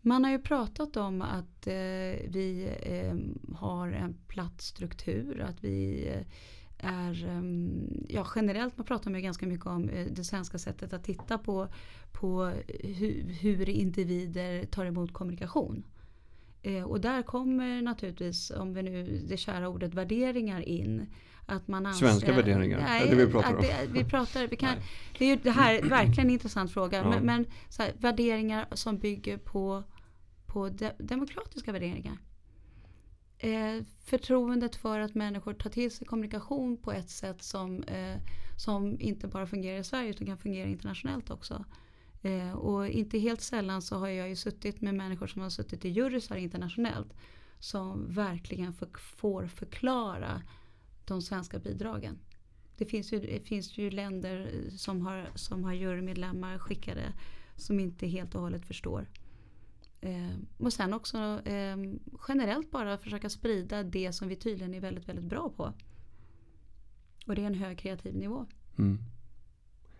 Man 0.00 0.24
har 0.24 0.30
ju 0.30 0.38
pratat 0.38 0.96
om 0.96 1.22
att 1.22 1.66
eh, 1.66 1.72
vi 2.28 2.76
eh, 2.82 3.14
har 3.56 3.88
en 3.88 4.16
platt 4.28 4.60
struktur, 4.60 5.40
att 5.40 5.64
vi 5.64 6.08
eh, 6.08 6.26
är, 6.84 7.28
ehm, 7.28 8.04
ja 8.08 8.26
generellt 8.36 8.76
man 8.76 8.86
pratar 8.86 9.10
man 9.10 9.22
ganska 9.22 9.46
mycket 9.46 9.66
om 9.66 9.88
eh, 9.88 10.06
det 10.06 10.24
svenska 10.24 10.58
sättet 10.58 10.92
att 10.92 11.04
titta 11.04 11.38
på, 11.38 11.68
på 12.12 12.52
hur, 12.82 13.22
hur 13.40 13.68
individer 13.68 14.64
tar 14.64 14.86
emot 14.86 15.12
kommunikation. 15.12 15.84
Eh, 16.62 16.82
och 16.82 17.00
där 17.00 17.22
kommer 17.22 17.82
naturligtvis, 17.82 18.50
om 18.50 18.74
vi 18.74 18.82
nu 18.82 19.24
det 19.28 19.36
kära 19.36 19.68
ordet 19.68 19.94
värderingar 19.94 20.60
in. 20.60 21.06
Att 21.46 21.68
man 21.68 21.86
anser, 21.86 22.06
Svenska 22.06 22.32
värderingar? 22.32 22.80
Nej, 22.80 23.08
det 23.10 23.16
vi 23.16 23.32
pratar 23.32 23.54
om? 23.54 23.62
Det, 23.62 23.86
vi 23.92 24.04
pratar, 24.04 24.46
vi 24.46 24.56
kan, 24.56 24.74
det 25.18 25.24
är 25.24 25.28
ju 25.28 25.36
det 25.36 25.50
här 25.50 25.82
verkligen 25.82 26.26
en 26.26 26.30
intressant 26.30 26.72
fråga. 26.72 26.98
Ja. 26.98 27.10
Men, 27.10 27.26
men 27.26 27.46
här, 27.78 27.92
värderingar 27.98 28.66
som 28.72 28.98
bygger 28.98 29.36
på, 29.36 29.84
på 30.46 30.68
de, 30.68 30.90
demokratiska 30.98 31.72
värderingar. 31.72 32.18
Eh, 33.38 33.82
förtroendet 34.04 34.76
för 34.76 34.98
att 34.98 35.14
människor 35.14 35.52
tar 35.52 35.70
till 35.70 35.90
sig 35.90 36.06
kommunikation 36.06 36.76
på 36.76 36.92
ett 36.92 37.10
sätt 37.10 37.42
som, 37.42 37.82
eh, 37.82 38.16
som 38.56 39.00
inte 39.00 39.28
bara 39.28 39.46
fungerar 39.46 39.78
i 39.78 39.84
Sverige 39.84 40.10
utan 40.10 40.26
kan 40.26 40.38
fungera 40.38 40.68
internationellt 40.68 41.30
också. 41.30 41.64
Eh, 42.22 42.52
och 42.52 42.88
inte 42.88 43.18
helt 43.18 43.40
sällan 43.40 43.82
så 43.82 43.96
har 43.96 44.08
jag 44.08 44.28
ju 44.28 44.36
suttit 44.36 44.80
med 44.80 44.94
människor 44.94 45.26
som 45.26 45.42
har 45.42 45.50
suttit 45.50 45.84
i 45.84 45.88
jurysar 45.88 46.36
internationellt 46.36 47.14
som 47.58 48.06
verkligen 48.08 48.72
för, 48.74 48.88
får 48.98 49.46
förklara 49.46 50.42
de 51.04 51.22
svenska 51.22 51.58
bidragen. 51.58 52.18
Det 52.76 52.86
finns 52.86 53.12
ju, 53.12 53.20
det 53.20 53.40
finns 53.40 53.78
ju 53.78 53.90
länder 53.90 54.50
som 54.76 55.06
har, 55.06 55.28
som 55.34 55.64
har 55.64 55.72
jurymedlemmar 55.72 56.58
skickade 56.58 57.12
som 57.56 57.80
inte 57.80 58.06
helt 58.06 58.34
och 58.34 58.40
hållet 58.40 58.66
förstår. 58.66 59.06
Eh, 60.04 60.36
och 60.58 60.72
sen 60.72 60.94
också 60.94 61.18
eh, 61.44 61.76
generellt 62.28 62.70
bara 62.70 62.98
försöka 62.98 63.28
sprida 63.30 63.82
det 63.82 64.12
som 64.12 64.28
vi 64.28 64.36
tydligen 64.36 64.74
är 64.74 64.80
väldigt, 64.80 65.08
väldigt 65.08 65.24
bra 65.24 65.52
på. 65.56 65.72
Och 67.26 67.34
det 67.34 67.42
är 67.42 67.46
en 67.46 67.54
hög 67.54 67.78
kreativ 67.78 68.16
nivå. 68.16 68.46
Mm. 68.78 68.98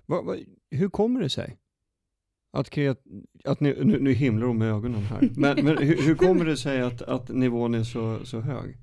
Va, 0.06 0.22
va, 0.22 0.36
hur 0.70 0.88
kommer 0.88 1.20
det 1.20 1.30
sig? 1.30 1.56
Att, 2.52 2.70
kreat, 2.70 3.02
att 3.44 3.60
ni, 3.60 3.84
nu, 3.84 4.00
nu 4.00 4.12
himlar 4.12 4.46
de 4.46 4.58
med 4.58 4.68
ögonen 4.68 5.02
här. 5.02 5.30
Men, 5.36 5.64
men 5.64 5.78
hur, 5.82 6.02
hur, 6.02 6.14
kommer 6.14 6.44
det 6.44 6.56
sig 6.56 6.80
att, 6.80 7.02
att 7.02 7.28
nivån 7.28 7.74
är 7.74 7.84
så, 7.84 8.24
så 8.24 8.40
hög? 8.40 8.76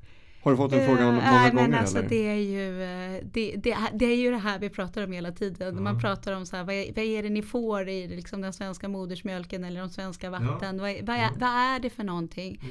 Har 0.44 0.52
du 0.52 0.58
fått 0.58 0.72
den 0.72 0.86
frågan 0.86 1.06
många 1.16 1.32
Nej, 1.32 1.52
gånger 1.52 1.68
men 1.68 1.80
alltså, 1.80 1.98
eller? 1.98 2.10
Det 2.10 2.28
är, 2.28 2.36
ju, 2.36 2.84
eh, 2.84 3.24
det, 3.34 3.56
det, 3.56 3.78
det 3.94 4.06
är 4.06 4.16
ju 4.16 4.32
det 4.32 4.38
här 4.38 4.60
vi 4.60 4.70
pratar 4.70 5.04
om 5.04 5.12
hela 5.12 5.32
tiden. 5.32 5.76
Ja. 5.76 5.82
Man 5.82 6.00
pratar 6.00 6.34
om 6.34 6.46
så 6.46 6.56
här, 6.56 6.64
vad, 6.64 6.76
är, 6.76 6.86
vad 6.96 7.06
är 7.06 7.24
det 7.24 7.30
ni 7.30 7.42
får 7.42 7.90
i 7.90 8.08
liksom 8.08 8.42
den 8.42 8.54
svenska 8.54 8.88
modersmjölken 8.88 9.64
eller 9.64 9.80
de 9.80 9.90
svenska 9.90 10.30
vatten? 10.30 10.80
Vad, 10.80 10.90
är- 10.90 11.04
vad, 11.04 11.16
är, 11.16 11.22
Ja. 11.22 11.30
vad 11.40 11.50
är 11.50 11.80
det 11.80 11.90
för 11.90 12.04
någonting? 12.04 12.62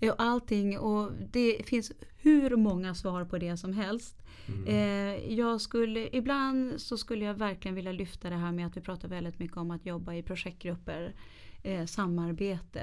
Och 0.00 0.14
allting 0.22 0.78
och 0.78 1.12
det 1.32 1.56
finns 1.66 1.92
hur 2.18 2.56
många 2.56 2.94
svar 2.94 3.24
på 3.24 3.38
det 3.38 3.56
som 3.56 3.72
helst. 3.72 4.16
Mm. 4.48 4.66
Eh, 4.66 5.34
jag 5.34 5.60
skulle, 5.60 6.08
ibland 6.16 6.80
så 6.80 6.96
skulle 6.98 7.24
jag 7.24 7.34
verkligen 7.34 7.74
vilja 7.74 7.92
lyfta 7.92 8.30
det 8.30 8.36
här 8.36 8.52
med 8.52 8.66
att 8.66 8.76
vi 8.76 8.80
pratar 8.80 9.08
väldigt 9.08 9.38
mycket 9.38 9.56
om 9.56 9.70
att 9.70 9.86
jobba 9.86 10.14
i 10.14 10.22
projektgrupper, 10.22 11.14
eh, 11.62 11.84
samarbete, 11.86 12.82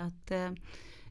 att 0.00 0.30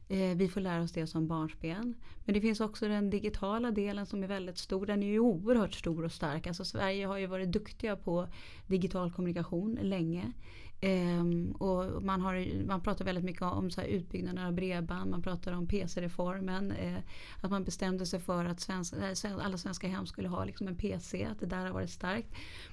Eh, 0.08 0.36
vi 0.36 0.48
får 0.48 0.60
lära 0.60 0.82
oss 0.82 0.92
det 0.92 1.06
som 1.06 1.26
barnsben. 1.26 1.94
Men 2.24 2.34
det 2.34 2.40
finns 2.40 2.60
också 2.60 2.88
den 2.88 3.10
digitala 3.10 3.70
delen 3.70 4.06
som 4.06 4.22
är 4.22 4.26
väldigt 4.26 4.58
stor. 4.58 4.86
Den 4.86 5.02
är 5.02 5.06
ju 5.06 5.18
oerhört 5.18 5.74
stor 5.74 6.04
och 6.04 6.12
stark. 6.12 6.46
Alltså 6.46 6.64
Sverige 6.64 7.06
har 7.06 7.18
ju 7.18 7.26
varit 7.26 7.52
duktiga 7.52 7.96
på 7.96 8.28
digital 8.66 9.12
kommunikation 9.12 9.78
länge. 9.82 10.32
Ehm, 10.80 11.52
och 11.52 12.02
man, 12.02 12.20
har, 12.20 12.66
man 12.66 12.80
pratar 12.80 13.04
väldigt 13.04 13.24
mycket 13.24 13.42
om 13.42 13.70
så 13.70 13.80
här 13.80 13.88
utbyggnaden 13.88 14.46
av 14.46 14.52
bredband, 14.52 15.10
man 15.10 15.22
pratar 15.22 15.52
om 15.52 15.68
PC-reformen. 15.68 16.72
Eh, 16.72 16.98
att 17.40 17.50
man 17.50 17.64
bestämde 17.64 18.06
sig 18.06 18.20
för 18.20 18.44
att 18.44 18.68
eh, 18.68 18.82
svensk, 18.82 18.94
alla 19.24 19.58
svenska 19.58 19.88
hem 19.88 20.06
skulle 20.06 20.28
ha 20.28 20.44
liksom 20.44 20.68
en 20.68 20.76
PC, 20.76 21.24
att 21.24 21.40
det 21.40 21.46
där 21.46 21.64
har 21.66 21.72
varit 21.72 21.90
starkt. 21.90 22.28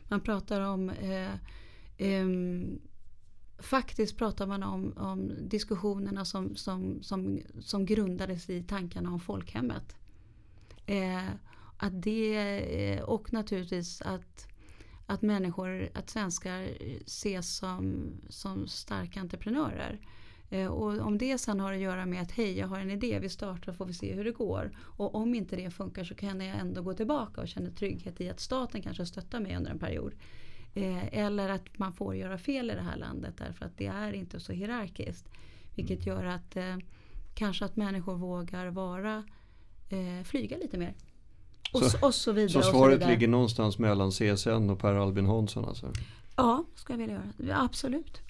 Man 0.10 0.22
pratar 0.22 0.62
om 0.62 0.90
eh, 0.90 1.32
ehm, 1.98 2.80
Faktiskt 3.60 4.18
pratar 4.18 4.48
man 4.48 4.64
om, 4.64 4.94
om 4.98 5.32
diskussionerna 5.50 6.26
som, 6.26 6.56
som, 6.56 7.04
som, 7.04 7.40
som 7.60 7.86
grundades 7.86 8.50
i 8.50 8.64
tankarna 8.64 9.10
om 9.10 9.20
folkhemmet. 9.20 9.96
Eh, 10.86 11.30
att 11.78 12.02
det, 12.02 12.36
eh, 12.94 13.04
och 13.04 13.34
naturligtvis 13.34 14.02
att, 14.02 14.48
att 15.06 15.22
människor, 15.22 15.90
att 15.94 16.10
svenskar 16.10 16.68
ses 17.06 17.56
som, 17.56 18.12
som 18.30 18.68
starka 18.68 19.20
entreprenörer. 19.20 20.00
Eh, 20.50 20.68
och 20.68 21.08
om 21.08 21.18
det 21.18 21.38
sen 21.38 21.60
har 21.60 21.74
att 21.74 21.80
göra 21.80 22.06
med 22.06 22.22
att 22.22 22.32
hej, 22.32 22.58
jag 22.58 22.68
har 22.68 22.80
en 22.80 22.92
idé, 22.92 23.20
vi 23.20 23.30
startar 23.30 23.74
får 23.74 23.86
vi 23.86 23.94
se 23.94 24.14
hur 24.14 24.24
det 24.24 24.32
går. 24.32 24.78
Och 24.78 25.16
om 25.16 25.36
inte 25.36 25.56
det 25.56 25.72
funkar 25.72 26.04
så 26.04 26.16
kan 26.16 26.42
jag 26.42 26.58
ändå 26.58 26.82
gå 26.82 26.94
tillbaka 26.94 27.42
och 27.42 27.48
känna 27.48 27.70
trygghet 27.72 28.22
i 28.22 28.30
att 28.30 28.40
staten 28.40 28.82
kanske 28.82 29.06
stöttar 29.06 29.40
mig 29.40 29.58
under 29.58 29.72
en 29.72 29.80
period. 29.80 30.14
Eh, 30.76 31.18
eller 31.20 31.50
att 31.50 31.78
man 31.80 31.94
får 31.94 32.16
göra 32.16 32.38
fel 32.38 32.72
i 32.72 32.76
det 32.76 32.82
här 32.82 32.98
landet 32.98 33.34
därför 33.38 33.66
att 33.66 33.78
det 33.78 33.86
är 33.88 34.14
inte 34.14 34.40
så 34.40 34.54
hierarkiskt. 34.54 35.26
Vilket 35.76 36.06
gör 36.06 36.26
att 36.26 36.56
eh, 36.56 36.78
kanske 37.36 37.66
att 37.66 37.76
människor 37.76 38.16
vågar 38.16 38.68
vara, 38.68 39.24
eh, 39.90 40.24
flyga 40.26 40.58
lite 40.58 40.78
mer. 40.78 40.94
Och 41.74 41.80
Så- 41.80 41.90
så, 41.90 42.06
och 42.08 42.16
så 42.16 42.32
vidare. 42.32 42.50
Så 42.50 42.62
så 42.62 42.72
svaret 42.72 42.96
vidare. 42.98 43.12
ligger 43.12 43.28
någonstans 43.28 43.78
mellan 43.80 44.12
CSN 44.12 44.70
och 44.70 44.80
Per 44.80 44.94
Albin 44.96 45.26
Hansson 45.26 45.66
alltså? 45.66 45.92
Ja, 46.36 46.66
ska 46.76 46.94
jag 46.94 46.98
vilja 46.98 47.22
göra. 47.40 47.62
Absolut. 47.62 48.22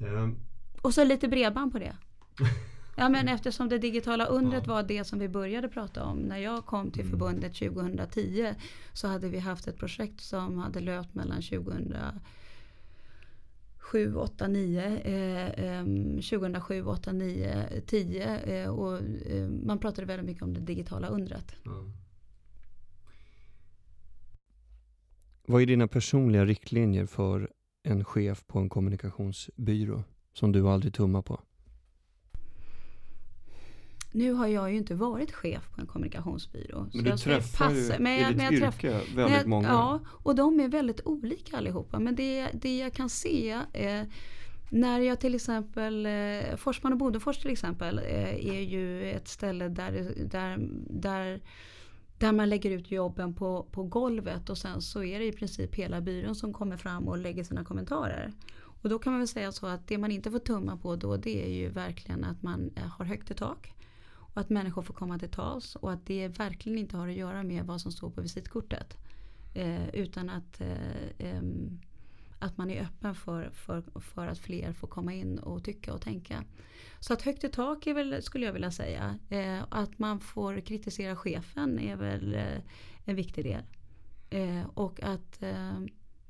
Ehm, 0.00 0.36
Och 0.82 0.94
så 0.94 1.04
lite 1.04 1.28
bredband 1.28 1.72
på 1.72 1.78
det. 1.78 1.96
Ja 2.96 3.08
men 3.08 3.28
eftersom 3.28 3.68
det 3.68 3.78
digitala 3.78 4.26
undret 4.26 4.66
var 4.66 4.82
det 4.82 5.04
som 5.04 5.18
vi 5.18 5.28
började 5.28 5.68
prata 5.68 6.04
om. 6.04 6.18
När 6.18 6.38
jag 6.38 6.66
kom 6.66 6.90
till 6.90 7.04
förbundet 7.04 7.54
2010 7.54 8.54
så 8.92 9.08
hade 9.08 9.28
vi 9.28 9.38
haft 9.38 9.68
ett 9.68 9.76
projekt 9.76 10.20
som 10.20 10.58
hade 10.58 10.80
löpt 10.80 11.14
mellan 11.14 11.42
2007, 11.42 14.14
8, 14.16 14.48
9, 14.48 14.84
eh, 14.84 15.64
ehm, 15.64 16.22
2007, 16.22 16.84
8, 16.84 17.12
9, 17.12 17.66
10 17.86 18.38
eh, 18.38 18.70
och 18.70 18.98
eh, 19.26 19.48
man 19.48 19.78
pratade 19.78 20.06
väldigt 20.06 20.26
mycket 20.26 20.42
om 20.42 20.54
det 20.54 20.60
digitala 20.60 21.08
undret. 21.08 21.54
Vad 25.46 25.62
är 25.62 25.66
dina 25.66 25.88
personliga 25.88 26.44
riktlinjer 26.44 27.06
för 27.06 27.50
en 27.82 28.04
chef 28.04 28.46
på 28.46 28.58
en 28.58 28.68
kommunikationsbyrå 28.68 30.04
som 30.32 30.52
du 30.52 30.68
aldrig 30.68 30.94
tummar 30.94 31.22
på? 31.22 31.40
Nu 34.12 34.32
har 34.32 34.46
jag 34.46 34.70
ju 34.70 34.76
inte 34.76 34.94
varit 34.94 35.32
chef 35.32 35.70
på 35.74 35.80
en 35.80 35.86
kommunikationsbyrå. 35.86 36.86
Men 36.94 37.04
du 37.04 37.16
träffar 37.16 37.70
ju 37.70 37.92
men 37.98 38.06
i 38.12 38.20
jag- 38.22 38.32
ditt 38.32 38.42
jag 38.42 38.52
träff- 38.52 38.84
yrke 38.84 39.00
Men 39.06 39.16
väldigt 39.16 39.38
jag- 39.40 39.48
många. 39.48 39.68
Ja, 39.68 40.00
och 40.08 40.34
de 40.34 40.60
är 40.60 40.68
väldigt 40.68 41.00
olika 41.06 41.56
allihopa. 41.56 41.98
Men 41.98 42.14
det, 42.16 42.48
det 42.52 42.78
jag 42.78 42.92
kan 42.92 43.08
se 43.08 43.50
eh, 43.72 44.02
när 44.70 45.00
jag 45.00 45.20
till 45.20 45.34
exempel, 45.34 46.06
eh, 46.06 46.56
Forsman 46.56 46.92
och 46.92 46.98
Bodefors 46.98 47.38
till 47.38 47.50
exempel 47.50 47.98
eh, 47.98 48.46
är 48.46 48.60
ju 48.60 49.10
ett 49.10 49.28
ställe 49.28 49.68
där, 49.68 49.92
där, 50.30 50.58
där, 50.90 51.40
där 52.18 52.32
man 52.32 52.48
lägger 52.48 52.70
ut 52.70 52.90
jobben 52.90 53.34
på, 53.34 53.66
på 53.70 53.82
golvet 53.82 54.50
och 54.50 54.58
sen 54.58 54.82
så 54.82 55.04
är 55.04 55.18
det 55.18 55.24
i 55.24 55.32
princip 55.32 55.74
hela 55.74 56.00
byrån 56.00 56.34
som 56.34 56.52
kommer 56.52 56.76
fram 56.76 57.08
och 57.08 57.18
lägger 57.18 57.44
sina 57.44 57.64
kommentarer. 57.64 58.32
Och 58.82 58.88
då 58.88 58.98
kan 58.98 59.12
man 59.12 59.20
väl 59.20 59.28
säga 59.28 59.52
så 59.52 59.66
att 59.66 59.88
det 59.88 59.98
man 59.98 60.12
inte 60.12 60.30
får 60.30 60.38
tumma 60.38 60.76
på 60.76 60.96
då 60.96 61.16
det 61.16 61.44
är 61.46 61.50
ju 61.54 61.68
verkligen 61.68 62.24
att 62.24 62.42
man 62.42 62.70
eh, 62.76 62.82
har 62.82 63.04
högt 63.04 63.30
i 63.30 63.34
tak. 63.34 63.72
Och 64.34 64.40
att 64.40 64.50
människor 64.50 64.82
får 64.82 64.94
komma 64.94 65.18
till 65.18 65.30
tals 65.30 65.76
och 65.76 65.92
att 65.92 66.06
det 66.06 66.28
verkligen 66.28 66.78
inte 66.78 66.96
har 66.96 67.08
att 67.08 67.14
göra 67.14 67.42
med 67.42 67.66
vad 67.66 67.80
som 67.80 67.92
står 67.92 68.10
på 68.10 68.20
visitkortet. 68.20 68.96
Eh, 69.54 69.88
utan 69.88 70.30
att, 70.30 70.60
eh, 71.18 71.42
att 72.38 72.58
man 72.58 72.70
är 72.70 72.82
öppen 72.82 73.14
för, 73.14 73.50
för, 73.50 74.00
för 74.00 74.26
att 74.26 74.38
fler 74.38 74.72
får 74.72 74.88
komma 74.88 75.12
in 75.12 75.38
och 75.38 75.64
tycka 75.64 75.94
och 75.94 76.00
tänka. 76.00 76.44
Så 77.00 77.12
att 77.12 77.22
högt 77.22 77.44
i 77.44 77.48
tak 77.48 77.86
är 77.86 77.94
väl, 77.94 78.22
skulle 78.22 78.46
jag 78.46 78.52
vilja 78.52 78.70
säga. 78.70 79.18
Eh, 79.30 79.64
att 79.68 79.98
man 79.98 80.20
får 80.20 80.60
kritisera 80.60 81.16
chefen 81.16 81.78
är 81.78 81.96
väl 81.96 82.34
eh, 82.34 82.58
en 83.04 83.16
viktig 83.16 83.44
del. 83.44 83.62
Eh, 84.30 84.66
och 84.74 85.02
att 85.02 85.42
eh, 85.42 85.80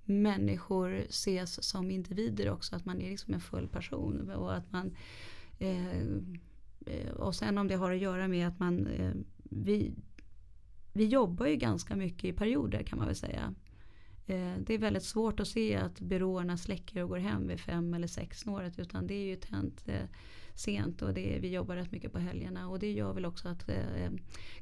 människor 0.04 0.94
ses 1.08 1.64
som 1.64 1.90
individer 1.90 2.50
också. 2.50 2.76
Att 2.76 2.84
man 2.84 3.00
är 3.00 3.10
liksom 3.10 3.34
en 3.34 3.40
full 3.40 3.68
person. 3.68 4.30
Och 4.30 4.56
att 4.56 4.72
man 4.72 4.96
eh, 5.58 6.06
Eh, 6.86 7.10
och 7.10 7.34
sen 7.34 7.58
om 7.58 7.68
det 7.68 7.74
har 7.74 7.92
att 7.92 7.98
göra 7.98 8.28
med 8.28 8.48
att 8.48 8.58
man 8.58 8.86
eh, 8.86 9.12
vi, 9.42 9.94
vi 10.92 11.06
jobbar 11.06 11.46
ju 11.46 11.56
ganska 11.56 11.96
mycket 11.96 12.24
i 12.24 12.32
perioder 12.32 12.82
kan 12.82 12.98
man 12.98 13.06
väl 13.06 13.16
säga. 13.16 13.54
Eh, 14.26 14.52
det 14.58 14.74
är 14.74 14.78
väldigt 14.78 15.04
svårt 15.04 15.40
att 15.40 15.48
se 15.48 15.76
att 15.76 16.00
byråerna 16.00 16.56
släcker 16.56 17.02
och 17.02 17.08
går 17.08 17.18
hem 17.18 17.48
vid 17.48 17.60
fem 17.60 17.94
eller 17.94 18.06
sex 18.06 18.38
snåret 18.38 18.78
utan 18.78 19.06
det 19.06 19.14
är 19.14 19.26
ju 19.26 19.36
tänt 19.36 19.88
eh, 19.88 20.08
sent 20.54 21.02
och 21.02 21.14
det 21.14 21.38
vi 21.40 21.54
jobbar 21.54 21.76
rätt 21.76 21.92
mycket 21.92 22.12
på 22.12 22.18
helgerna 22.18 22.68
och 22.68 22.78
det 22.78 22.92
gör 22.92 23.12
väl 23.12 23.24
också 23.24 23.48
att 23.48 23.68
eh, 23.68 24.10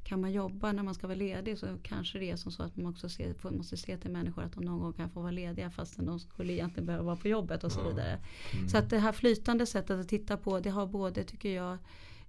kan 0.05 0.20
man 0.20 0.33
jobba 0.33 0.72
när 0.72 0.83
man 0.83 0.94
ska 0.94 1.07
vara 1.07 1.16
ledig 1.16 1.59
så 1.59 1.66
kanske 1.83 2.18
det 2.18 2.31
är 2.31 2.37
som 2.37 2.53
så 2.53 2.62
att 2.62 2.76
man 2.76 2.87
också 2.87 3.09
ser, 3.09 3.35
får- 3.35 3.50
måste 3.50 3.76
se 3.76 3.96
till 3.96 4.11
människor 4.11 4.42
att 4.42 4.53
de 4.53 4.64
någon 4.64 4.79
gång 4.81 4.92
kan 4.92 5.11
få 5.11 5.20
vara 5.20 5.31
lediga 5.31 5.70
fastän 5.70 6.07
de 6.07 6.20
skulle 6.20 6.53
egentligen 6.53 6.87
behöva 6.87 7.05
vara 7.05 7.16
på 7.16 7.29
jobbet 7.29 7.64
och 7.64 7.72
så 7.72 7.88
vidare. 7.88 8.18
Mm. 8.57 8.68
Så 8.68 8.79
att 8.79 8.90
det 8.90 8.98
här 8.98 9.12
flytande 9.12 9.66
sättet 9.66 10.00
att 10.00 10.09
titta 10.09 10.37
på 10.37 10.61
det 10.61 10.70
har 10.70 10.87
både 10.87 11.24
tycker 11.24 11.55
jag 11.55 11.79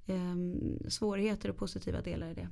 ehm, 0.07 0.79
svårigheter 0.89 1.49
och 1.49 1.57
positiva 1.57 2.01
delar 2.01 2.31
i 2.31 2.33
det. 2.33 2.49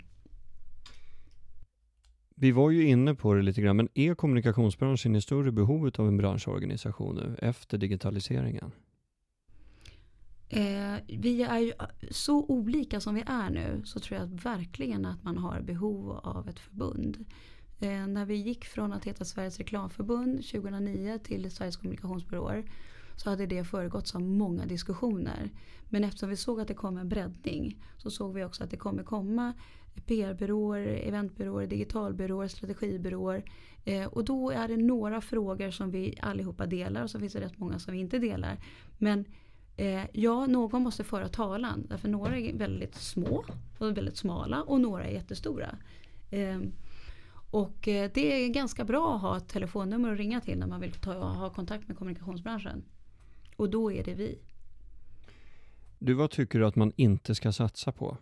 Vi 2.35 2.51
var 2.51 2.71
ju 2.71 2.83
inne 2.87 3.15
på 3.15 3.33
det 3.33 3.41
lite 3.41 3.61
grann, 3.61 3.77
men 3.77 3.89
är 3.93 4.15
kommunikationsbranschen 4.15 5.15
i 5.15 5.21
större 5.21 5.51
behov 5.51 5.91
av 5.97 6.07
en 6.07 6.17
branschorganisation 6.17 7.15
nu 7.15 7.35
efter 7.41 7.77
digitaliseringen? 7.77 8.71
Eh, 10.49 10.95
vi 11.07 11.43
är 11.43 11.59
ju 11.59 11.69
eh, 11.69 11.85
så 12.11 12.45
olika 12.45 12.99
som 12.99 13.15
vi 13.15 13.23
är 13.25 13.49
nu 13.49 13.81
så 13.85 13.99
tror 13.99 14.19
jag 14.19 14.27
verkligen 14.27 15.05
att 15.05 15.23
man 15.23 15.37
har 15.37 15.61
behov 15.61 16.11
av 16.23 16.49
ett 16.49 16.59
förbund. 16.59 17.25
Eh, 17.79 18.07
när 18.07 18.25
vi 18.25 18.35
gick 18.35 18.65
från 18.65 18.93
att 18.93 19.05
heta 19.05 19.25
Sveriges 19.25 19.57
reklamförbund 19.57 20.35
2009 20.45 21.19
till 21.23 21.51
Sveriges 21.51 21.77
kommunikationsbyråer 21.77 22.71
så 23.15 23.29
hade 23.29 23.45
det 23.45 23.63
föregåtts 23.63 24.15
av 24.15 24.21
många 24.21 24.65
diskussioner. 24.65 25.49
Men 25.89 26.03
eftersom 26.03 26.29
vi 26.29 26.35
såg 26.35 26.61
att 26.61 26.67
det 26.67 26.73
kom 26.73 26.97
en 26.97 27.09
breddning 27.09 27.83
så 27.97 28.11
såg 28.11 28.33
vi 28.33 28.43
också 28.43 28.63
att 28.63 28.71
det 28.71 28.77
kommer 28.77 29.03
komma 29.03 29.53
PR-byråer, 30.05 30.87
eventbyråer, 30.87 31.67
digitalbyråer, 31.67 32.47
strategibyråer. 32.47 33.43
Eh, 33.85 34.05
och 34.05 34.25
då 34.25 34.49
är 34.49 34.67
det 34.67 34.77
några 34.77 35.21
frågor 35.21 35.71
som 35.71 35.91
vi 35.91 36.17
allihopa 36.21 36.65
delar 36.65 37.03
och 37.03 37.09
så 37.09 37.19
finns 37.19 37.33
det 37.33 37.41
rätt 37.41 37.57
många 37.57 37.79
som 37.79 37.93
vi 37.93 37.99
inte 37.99 38.19
delar. 38.19 38.57
Men 38.97 39.25
Eh, 39.79 40.05
ja, 40.13 40.45
någon 40.45 40.81
måste 40.81 41.03
föra 41.03 41.27
talan. 41.27 41.85
Därför 41.89 42.09
några 42.09 42.37
är 42.37 42.53
väldigt 42.53 42.95
små 42.95 43.45
och 43.77 43.97
väldigt 43.97 44.17
smala 44.17 44.63
och 44.63 44.81
några 44.81 45.05
är 45.05 45.11
jättestora. 45.11 45.75
Eh, 46.31 46.59
och 47.51 47.87
eh, 47.87 48.11
det 48.13 48.45
är 48.45 48.49
ganska 48.49 48.85
bra 48.85 49.15
att 49.15 49.21
ha 49.21 49.37
ett 49.37 49.47
telefonnummer 49.47 50.11
att 50.11 50.17
ringa 50.17 50.41
till 50.41 50.59
när 50.59 50.67
man 50.67 50.81
vill 50.81 50.91
ta, 50.91 51.13
ha 51.13 51.49
kontakt 51.49 51.87
med 51.87 51.97
kommunikationsbranschen. 51.97 52.83
Och 53.55 53.69
då 53.69 53.91
är 53.91 54.03
det 54.03 54.13
vi. 54.13 54.39
Du, 55.99 56.13
vad 56.13 56.31
tycker 56.31 56.59
du 56.59 56.65
att 56.65 56.75
man 56.75 56.91
inte 56.95 57.35
ska 57.35 57.51
satsa 57.51 57.91
på? 57.91 58.17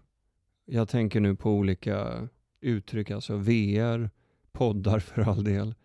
Jag 0.65 0.89
tänker 0.89 1.19
nu 1.19 1.35
på 1.35 1.51
olika 1.51 2.27
uttryck, 2.61 3.11
alltså 3.11 3.37
VR, 3.37 4.09
poddar 4.51 4.99
för 4.99 5.21
all 5.21 5.43
del, 5.43 5.75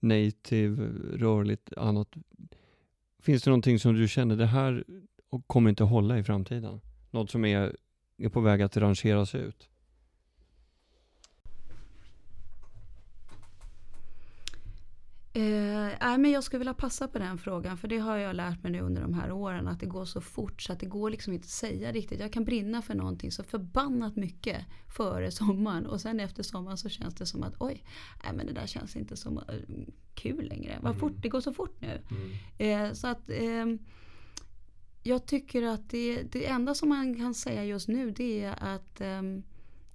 native, 0.00 0.88
rörligt, 1.12 1.72
annat. 1.76 2.14
Finns 3.18 3.42
det 3.42 3.50
någonting 3.50 3.78
som 3.78 3.94
du 3.94 4.08
känner, 4.08 4.36
det 4.36 4.46
här 4.46 4.84
och 5.30 5.46
kommer 5.46 5.70
inte 5.70 5.84
hålla 5.84 6.18
i 6.18 6.24
framtiden. 6.24 6.80
Något 7.10 7.30
som 7.30 7.44
är, 7.44 7.76
är 8.18 8.28
på 8.28 8.40
väg 8.40 8.62
att 8.62 8.76
rangeras 8.76 9.34
ut. 9.34 9.68
Eh, 15.36 15.88
nej, 16.00 16.18
men 16.18 16.30
jag 16.30 16.44
skulle 16.44 16.58
vilja 16.58 16.74
passa 16.74 17.08
på 17.08 17.18
den 17.18 17.38
frågan 17.38 17.78
för 17.78 17.88
det 17.88 17.98
har 17.98 18.16
jag 18.16 18.36
lärt 18.36 18.62
mig 18.62 18.72
nu 18.72 18.80
under 18.80 19.02
de 19.02 19.14
här 19.14 19.32
åren 19.32 19.68
att 19.68 19.80
det 19.80 19.86
går 19.86 20.04
så 20.04 20.20
fort 20.20 20.62
så 20.62 20.72
att 20.72 20.80
det 20.80 20.86
går 20.86 21.10
liksom 21.10 21.32
inte 21.32 21.44
att 21.44 21.50
säga 21.50 21.92
riktigt. 21.92 22.20
Jag 22.20 22.32
kan 22.32 22.44
brinna 22.44 22.82
för 22.82 22.94
någonting 22.94 23.32
så 23.32 23.44
förbannat 23.44 24.16
mycket 24.16 24.64
före 24.96 25.30
sommaren 25.30 25.86
och 25.86 26.00
sen 26.00 26.20
efter 26.20 26.42
sommaren 26.42 26.76
så 26.76 26.88
känns 26.88 27.14
det 27.14 27.26
som 27.26 27.42
att 27.42 27.54
oj, 27.58 27.84
nej, 28.24 28.32
men 28.36 28.46
det 28.46 28.52
där 28.52 28.66
känns 28.66 28.96
inte 28.96 29.16
så 29.16 29.30
eh, 29.48 29.54
kul 30.14 30.48
längre. 30.48 30.78
Vad 30.80 30.90
mm. 30.90 31.00
fort, 31.00 31.22
det 31.22 31.28
går 31.28 31.40
så 31.40 31.52
fort 31.52 31.80
nu. 31.80 32.00
Mm. 32.10 32.86
Eh, 32.88 32.92
så 32.92 33.06
att... 33.06 33.30
Eh, 33.30 33.66
jag 35.06 35.26
tycker 35.26 35.62
att 35.62 35.90
det, 35.90 36.22
det 36.22 36.46
enda 36.46 36.74
som 36.74 36.88
man 36.88 37.14
kan 37.14 37.34
säga 37.34 37.64
just 37.64 37.88
nu 37.88 38.10
det 38.10 38.44
är 38.44 38.54
att 38.60 39.00
ehm, 39.00 39.42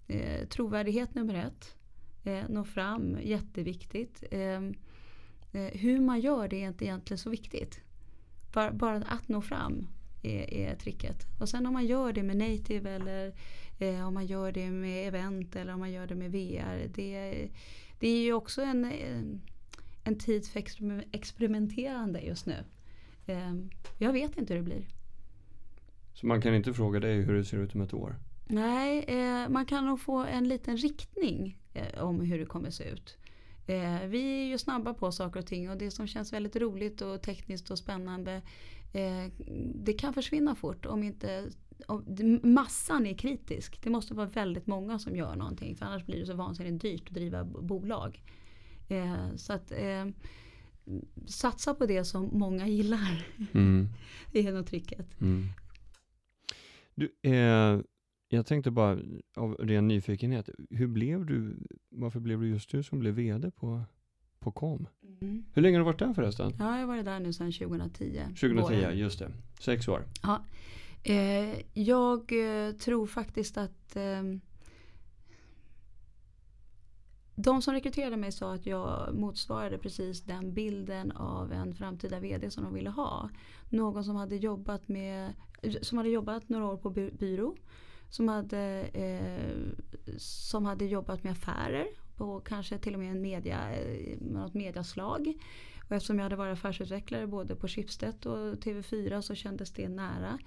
eh, 0.08 0.48
trovärdighet 0.48 1.16
nummer 1.16 1.34
ett. 1.34 1.76
Eh, 2.24 2.50
nå 2.50 2.64
fram, 2.64 3.18
jätteviktigt. 3.22 4.24
Ehm, 4.32 4.74
eh, 5.52 5.80
hur 5.80 6.00
man 6.00 6.20
gör 6.20 6.48
det 6.48 6.64
är 6.64 6.68
inte 6.68 6.86
egentligen 6.86 7.18
så 7.18 7.30
viktigt. 7.30 7.82
Bara, 8.54 8.72
bara 8.72 8.96
att 8.96 9.28
nå 9.28 9.42
fram 9.42 9.88
är, 10.24 10.54
är 10.54 10.76
tricket. 10.76 11.26
Och 11.40 11.50
sen 11.50 11.66
om 11.66 11.74
man 11.74 11.86
gör 11.86 12.14
det 12.14 12.24
med 12.24 12.38
native 12.38 12.90
eller 12.92 13.34
eh, 13.80 14.08
om 14.08 14.14
man 14.14 14.26
gör 14.26 14.52
det 14.52 14.72
med 14.72 15.08
event 15.08 15.56
eller 15.56 15.74
om 15.74 15.80
man 15.80 15.92
gör 15.92 16.08
det 16.08 16.16
med 16.16 16.32
VR. 16.32 16.88
Det, 16.96 17.50
det 18.00 18.08
är 18.08 18.24
ju 18.24 18.34
också 18.34 18.62
en, 18.62 18.92
en 20.04 20.18
tid 20.18 20.48
för 20.48 20.64
experimenterande 21.12 22.22
just 22.22 22.46
nu. 22.46 22.64
Eh, 23.26 23.54
jag 23.98 24.14
vet 24.14 24.38
inte 24.38 24.54
hur 24.54 24.62
det 24.62 24.66
blir. 24.66 25.01
Så 26.14 26.28
man 26.28 26.42
kan 26.42 26.56
inte 26.56 26.74
fråga 26.74 27.00
dig 27.00 27.22
hur 27.22 27.34
det 27.34 27.46
ser 27.46 27.58
ut 27.58 27.76
om 27.76 27.82
ett 27.82 27.94
år? 27.94 28.16
Nej, 28.48 29.04
eh, 29.08 29.50
man 29.50 29.66
kan 29.66 29.86
nog 29.86 30.00
få 30.00 30.18
en 30.18 30.48
liten 30.48 30.78
riktning 30.78 31.58
eh, 31.74 32.04
om 32.04 32.22
hur 32.22 32.40
det 32.40 32.46
kommer 32.46 32.70
se 32.70 32.84
ut. 32.84 33.18
Eh, 33.68 34.08
vi 34.08 34.42
är 34.42 34.46
ju 34.46 34.58
snabba 34.58 34.94
på 34.94 35.12
saker 35.12 35.40
och 35.40 35.46
ting 35.46 35.70
och 35.70 35.78
det 35.78 35.92
som 35.92 36.08
känns 36.08 36.34
väldigt 36.34 36.56
roligt 36.56 37.02
och 37.02 37.22
tekniskt 37.22 37.72
och 37.72 37.78
spännande 37.78 38.42
eh, 38.94 39.32
det 39.76 39.94
kan 39.94 40.14
försvinna 40.14 40.56
fort 40.56 40.86
om 40.86 41.04
inte 41.04 41.50
om, 41.88 42.40
massan 42.44 43.06
är 43.06 43.14
kritisk. 43.14 43.82
Det 43.84 43.90
måste 43.90 44.14
vara 44.14 44.28
väldigt 44.28 44.68
många 44.68 45.00
som 45.00 45.16
gör 45.16 45.36
någonting 45.36 45.76
för 45.76 45.86
annars 45.86 46.06
blir 46.06 46.20
det 46.20 46.26
så 46.26 46.34
vansinnigt 46.34 46.82
dyrt 46.82 47.08
att 47.08 47.14
driva 47.14 47.44
bolag. 47.44 48.22
Eh, 48.90 49.36
så 49.36 49.54
att 49.54 49.72
eh, 49.72 50.06
satsa 51.26 51.74
på 51.74 51.86
det 51.86 52.06
som 52.06 52.30
många 52.34 52.68
gillar. 52.68 53.28
Mm. 53.54 53.90
det 54.32 54.48
är 54.48 54.54
nog 54.54 54.68
tricket. 54.68 55.22
Mm. 55.22 55.48
Du, 56.96 57.16
eh, 57.22 57.80
jag 58.30 58.46
tänkte 58.46 58.72
bara 58.72 59.00
av 59.36 59.54
ren 59.54 59.88
nyfikenhet, 59.88 60.50
hur 60.70 60.88
blev 60.88 61.26
du, 61.26 61.58
varför 61.90 62.20
blev 62.20 62.42
du 62.42 62.50
just 62.50 62.70
du 62.70 62.84
som 62.84 63.00
blev 63.00 63.14
VD 63.14 63.52
på, 63.52 63.84
på 64.40 64.52
KOM? 64.52 64.88
Mm. 65.22 65.46
Hur 65.54 65.62
länge 65.62 65.78
har 65.78 65.80
du 65.80 65.86
varit 65.86 66.00
där 66.00 66.14
förresten? 66.14 66.54
Ja, 66.60 66.66
jag 66.66 66.80
har 66.80 66.88
varit 66.88 67.06
där 67.06 67.20
nu 67.20 67.34
sedan 67.34 67.52
2010. 67.52 68.20
2010, 68.28 68.62
våren. 68.62 68.98
just 68.98 69.20
det. 69.20 69.32
Sex 69.60 69.88
år. 69.88 70.04
Ja. 70.24 70.42
Eh, 71.04 71.60
jag 71.74 72.20
eh, 72.20 72.72
tror 72.72 73.08
faktiskt 73.08 73.58
att 73.58 73.96
eh, 73.96 74.24
de 77.42 77.62
som 77.62 77.74
rekryterade 77.74 78.18
mig 78.18 78.32
sa 78.32 78.54
att 78.54 78.66
jag 78.66 79.16
motsvarade 79.16 79.78
precis 79.78 80.22
den 80.22 80.54
bilden 80.54 81.12
av 81.12 81.52
en 81.52 81.74
framtida 81.76 82.20
VD 82.20 82.52
som 82.52 82.64
de 82.64 82.74
ville 82.74 82.90
ha. 82.90 83.30
Någon 83.70 84.04
som 84.04 84.16
hade 84.16 84.36
jobbat, 84.36 84.88
med, 84.88 85.34
som 85.82 85.98
hade 85.98 86.10
jobbat 86.10 86.50
några 86.50 86.66
år 86.68 86.78
på 86.78 86.90
byrå 86.90 87.56
som 88.12 88.28
hade, 88.28 88.90
eh, 88.94 89.74
som 90.18 90.66
hade 90.66 90.86
jobbat 90.86 91.24
med 91.24 91.32
affärer 91.32 91.88
och 92.22 92.48
kanske 92.48 92.78
till 92.78 92.94
och 92.94 93.00
med 93.00 93.12
en 93.12 93.22
media, 93.22 93.72
eh, 93.72 94.18
något 94.22 94.54
mediaslag. 94.54 95.34
Och 95.90 95.96
eftersom 95.96 96.18
jag 96.20 96.24
hade 96.24 96.36
varit 96.36 96.54
affärsutvecklare 96.54 97.28
både 97.28 97.56
på 97.56 97.68
Schibsted 97.68 98.26
och 98.26 98.56
TV4 98.56 99.22
så 99.22 99.36
kändes 99.36 99.72
det 99.72 99.90
nära. 99.90 100.40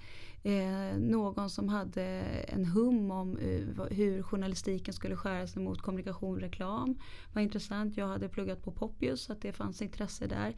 Eh, 0.43 0.99
någon 0.99 1.51
som 1.51 1.69
hade 1.69 2.03
en 2.49 2.65
hum 2.65 3.11
om 3.11 3.39
eh, 3.39 3.87
hur 3.91 4.23
journalistiken 4.23 4.95
skulle 4.95 5.17
skära 5.17 5.47
sig 5.47 5.63
mot 5.63 5.83
kommunikation 5.83 6.35
och 6.35 6.41
reklam. 6.41 6.99
var 7.33 7.43
intressant. 7.43 7.97
Jag 7.97 8.07
hade 8.07 8.29
pluggat 8.29 8.63
på 8.63 8.73
Poppius 8.73 9.23
så 9.23 9.33
att 9.33 9.41
det 9.41 9.53
fanns 9.53 9.83
intresse 9.83 10.27
där. 10.27 10.55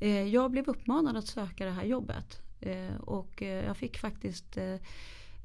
Eh, 0.00 0.22
jag 0.28 0.50
blev 0.50 0.68
uppmanad 0.68 1.16
att 1.16 1.26
söka 1.26 1.64
det 1.64 1.70
här 1.70 1.84
jobbet. 1.84 2.42
Eh, 2.60 2.96
och 2.96 3.42
eh, 3.42 3.64
jag 3.64 3.76
fick 3.76 3.98
faktiskt 3.98 4.58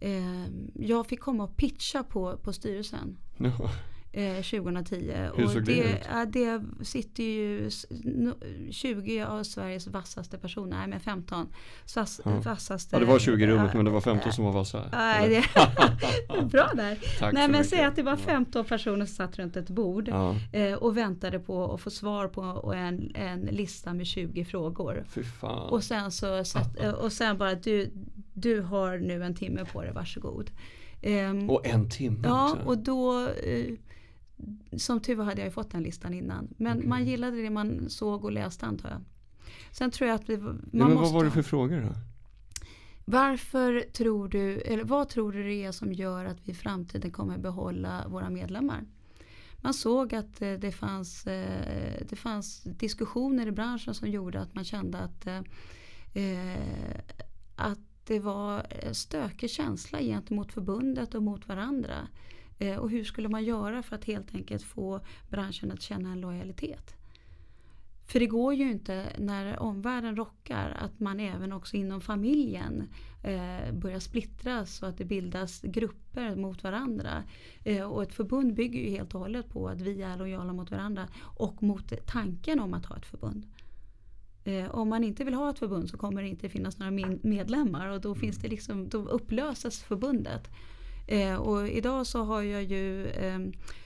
Eh, 0.01 0.47
jag 0.73 1.07
fick 1.07 1.19
komma 1.19 1.43
och 1.43 1.57
pitcha 1.57 2.03
på, 2.03 2.37
på 2.37 2.53
styrelsen. 2.53 3.17
Ja. 3.37 3.71
Eh, 4.13 4.35
2010. 4.35 4.95
Hur 5.35 5.47
såg 5.47 5.55
och 5.55 5.63
det, 5.63 5.73
det 5.73 5.93
ut? 5.93 6.07
Ja, 6.09 6.25
det 6.25 6.61
sitter 6.85 7.23
ju 7.23 7.69
20 8.71 9.21
av 9.23 9.43
Sveriges 9.43 9.87
vassaste 9.87 10.37
personer, 10.37 10.77
nej 10.77 10.87
men 10.87 10.99
15. 10.99 11.47
Vass, 11.95 12.21
ja. 12.25 12.31
vassaste. 12.45 12.95
Ja 12.95 12.99
det 12.99 13.05
var 13.05 13.19
20 13.19 13.43
i 13.43 13.47
rummet 13.47 13.73
men 13.73 13.85
det 13.85 13.91
var 13.91 14.01
15 14.01 14.33
som 14.33 14.45
var 14.45 14.51
vassa. 14.51 14.89
Nej, 14.91 15.29
det, 15.29 15.43
bra 16.51 16.71
där. 16.75 16.99
Tack 17.19 17.33
nej 17.33 17.47
men 17.47 17.65
säg 17.65 17.83
att 17.83 17.95
det 17.95 18.03
var 18.03 18.15
15 18.15 18.65
personer 18.65 19.05
som 19.05 19.15
satt 19.15 19.39
runt 19.39 19.57
ett 19.57 19.69
bord 19.69 20.07
ja. 20.07 20.35
eh, 20.53 20.73
och 20.73 20.97
väntade 20.97 21.39
på 21.39 21.73
att 21.73 21.81
få 21.81 21.89
svar 21.89 22.27
på 22.27 22.73
en, 22.73 23.11
en 23.15 23.39
lista 23.41 23.93
med 23.93 24.07
20 24.07 24.45
frågor. 24.45 25.05
Och 25.69 25.83
sen 25.83 26.11
så 26.11 26.43
och 27.01 27.13
sen 27.13 27.37
bara 27.37 27.55
du, 27.55 27.91
du 28.33 28.61
har 28.61 28.97
nu 28.97 29.23
en 29.23 29.35
timme 29.35 29.65
på 29.65 29.81
dig, 29.81 29.91
varsågod. 29.93 30.51
Um, 31.03 31.49
och 31.49 31.65
en 31.65 31.89
timme 31.89 32.19
Ja, 32.23 32.51
också. 32.51 32.65
och 32.65 32.77
då 32.77 33.27
uh, 33.47 33.77
som 34.77 34.99
tur 34.99 35.15
var 35.15 35.25
hade 35.25 35.41
jag 35.41 35.47
ju 35.47 35.51
fått 35.51 35.71
den 35.71 35.83
listan 35.83 36.13
innan. 36.13 36.47
Men 36.57 36.77
okay. 36.77 36.89
man 36.89 37.05
gillade 37.05 37.41
det 37.41 37.49
man 37.49 37.89
såg 37.89 38.25
och 38.25 38.31
läste 38.31 38.65
antar 38.65 38.89
jag. 38.89 39.01
Sen 39.71 39.91
tror 39.91 40.09
jag 40.09 40.15
att 40.15 40.29
vi, 40.29 40.37
man 40.37 40.61
ja, 40.71 40.87
men 40.87 40.95
Vad 40.95 41.13
var 41.13 41.23
det 41.23 41.31
för 41.31 41.41
frågor 41.41 41.81
då? 41.81 41.95
Varför 43.05 43.85
tror 43.93 44.27
du, 44.27 44.57
eller 44.57 44.83
vad 44.83 45.09
tror 45.09 45.31
du 45.31 45.43
det 45.43 45.63
är 45.63 45.71
som 45.71 45.93
gör 45.93 46.25
att 46.25 46.47
vi 46.47 46.51
i 46.51 46.55
framtiden 46.55 47.11
kommer 47.11 47.37
behålla 47.37 48.07
våra 48.07 48.29
medlemmar? 48.29 48.85
Man 49.57 49.73
såg 49.73 50.15
att 50.15 50.41
eh, 50.41 50.53
det 50.53 50.71
fanns, 50.71 51.27
eh, 51.27 52.05
det 52.09 52.15
fanns 52.15 52.63
diskussioner 52.63 53.47
i 53.47 53.51
branschen 53.51 53.93
som 53.93 54.07
gjorde 54.07 54.41
att 54.41 54.53
man 54.53 54.63
kände 54.63 54.97
att, 54.97 55.27
att 57.55 57.79
det 58.05 58.19
var 58.19 58.65
stökig 58.93 59.49
känsla 59.49 59.99
gentemot 59.99 60.53
förbundet 60.53 61.15
och 61.15 61.23
mot 61.23 61.47
varandra. 61.47 62.07
Eh, 62.61 62.77
och 62.77 62.89
hur 62.89 63.03
skulle 63.03 63.29
man 63.29 63.43
göra 63.43 63.83
för 63.83 63.95
att 63.95 64.05
helt 64.05 64.35
enkelt 64.35 64.63
få 64.63 65.01
branschen 65.29 65.71
att 65.71 65.81
känna 65.81 66.11
en 66.11 66.21
lojalitet? 66.21 66.95
För 68.05 68.19
det 68.19 68.27
går 68.27 68.53
ju 68.53 68.71
inte 68.71 69.05
när 69.17 69.59
omvärlden 69.59 70.15
rockar 70.15 70.77
att 70.79 70.99
man 70.99 71.19
även 71.19 71.53
också 71.53 71.75
inom 71.75 72.01
familjen 72.01 72.83
eh, 73.23 73.73
börjar 73.73 73.99
splittras 73.99 74.75
så 74.75 74.85
att 74.85 74.97
det 74.97 75.05
bildas 75.05 75.61
grupper 75.61 76.35
mot 76.35 76.63
varandra. 76.63 77.23
Eh, 77.63 77.83
och 77.83 78.03
ett 78.03 78.13
förbund 78.13 78.53
bygger 78.53 78.79
ju 78.79 78.89
helt 78.89 79.15
och 79.15 79.21
hållet 79.21 79.49
på 79.49 79.67
att 79.67 79.81
vi 79.81 80.01
är 80.01 80.17
lojala 80.17 80.53
mot 80.53 80.71
varandra 80.71 81.07
och 81.21 81.63
mot 81.63 81.93
tanken 82.05 82.59
om 82.59 82.73
att 82.73 82.85
ha 82.85 82.97
ett 82.97 83.05
förbund. 83.05 83.45
Eh, 84.43 84.75
om 84.75 84.89
man 84.89 85.03
inte 85.03 85.23
vill 85.23 85.33
ha 85.33 85.49
ett 85.49 85.59
förbund 85.59 85.89
så 85.89 85.97
kommer 85.97 86.21
det 86.21 86.27
inte 86.27 86.49
finnas 86.49 86.79
några 86.79 86.91
medlemmar 87.21 87.87
och 87.87 88.01
då, 88.01 88.15
finns 88.15 88.37
det 88.37 88.47
liksom, 88.47 88.89
då 88.89 88.97
upplöses 88.97 89.83
förbundet. 89.83 90.49
Eh, 91.07 91.35
och 91.35 91.67
idag 91.67 92.07
så 92.07 92.23
har 92.23 92.41
jag 92.41 92.63
ju 92.63 93.07
eh, 93.07 93.39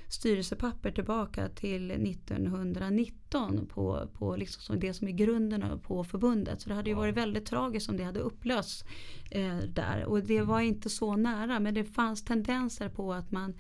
styrelsepapper 0.08 0.92
tillbaka 0.92 1.50
till 1.50 1.92
1919 1.92 3.68
på, 3.68 4.10
på 4.14 4.36
liksom 4.36 4.80
det 4.80 4.94
som 4.94 5.08
är 5.08 5.12
grunden 5.12 5.80
på 5.80 6.04
förbundet. 6.04 6.62
Så 6.62 6.70
det 6.70 6.76
hade 6.76 6.90
ju 6.90 6.96
varit 6.96 7.16
väldigt 7.16 7.46
tragiskt 7.46 7.90
om 7.90 7.98
det 7.98 8.04
hade 8.04 8.20
upplösts 8.20 8.86
eh, 9.32 9.58
där. 9.58 10.06
Och 10.06 10.24
det 10.24 10.42
var 10.42 10.60
inte 10.60 10.90
så 10.90 11.16
nära 11.16 11.60
men 11.60 11.74
det 11.74 11.84
fanns 11.84 12.26
tendenser 12.26 12.90
på 12.90 13.14
att 13.14 13.32
man 13.32 13.54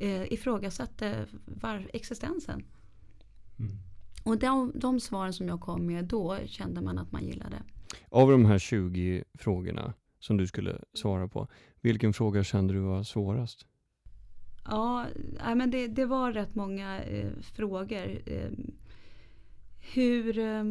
eh, 0.00 0.32
ifrågasatte 0.32 1.26
var, 1.46 1.90
existensen. 1.92 2.64
Mm. 3.58 3.72
Och 4.24 4.38
de, 4.38 4.72
de 4.74 5.00
svaren 5.00 5.32
som 5.32 5.48
jag 5.48 5.60
kom 5.60 5.86
med 5.86 6.04
då 6.04 6.38
kände 6.46 6.80
man 6.80 6.98
att 6.98 7.12
man 7.12 7.24
gillade. 7.24 7.62
Av 8.08 8.30
de 8.30 8.44
här 8.44 8.58
20 8.58 9.24
frågorna 9.38 9.94
som 10.20 10.36
du 10.36 10.46
skulle 10.46 10.80
svara 10.94 11.28
på. 11.28 11.48
Vilken 11.84 12.12
fråga 12.12 12.44
kände 12.44 12.74
du 12.74 12.80
var 12.80 13.02
svårast? 13.02 13.66
Ja, 14.64 15.06
men 15.56 15.70
det, 15.70 15.86
det 15.86 16.06
var 16.06 16.32
rätt 16.32 16.54
många 16.54 17.02
eh, 17.02 17.30
frågor. 17.42 18.18
Eh, 18.26 18.50
hur, 19.94 20.38
eh, 20.38 20.64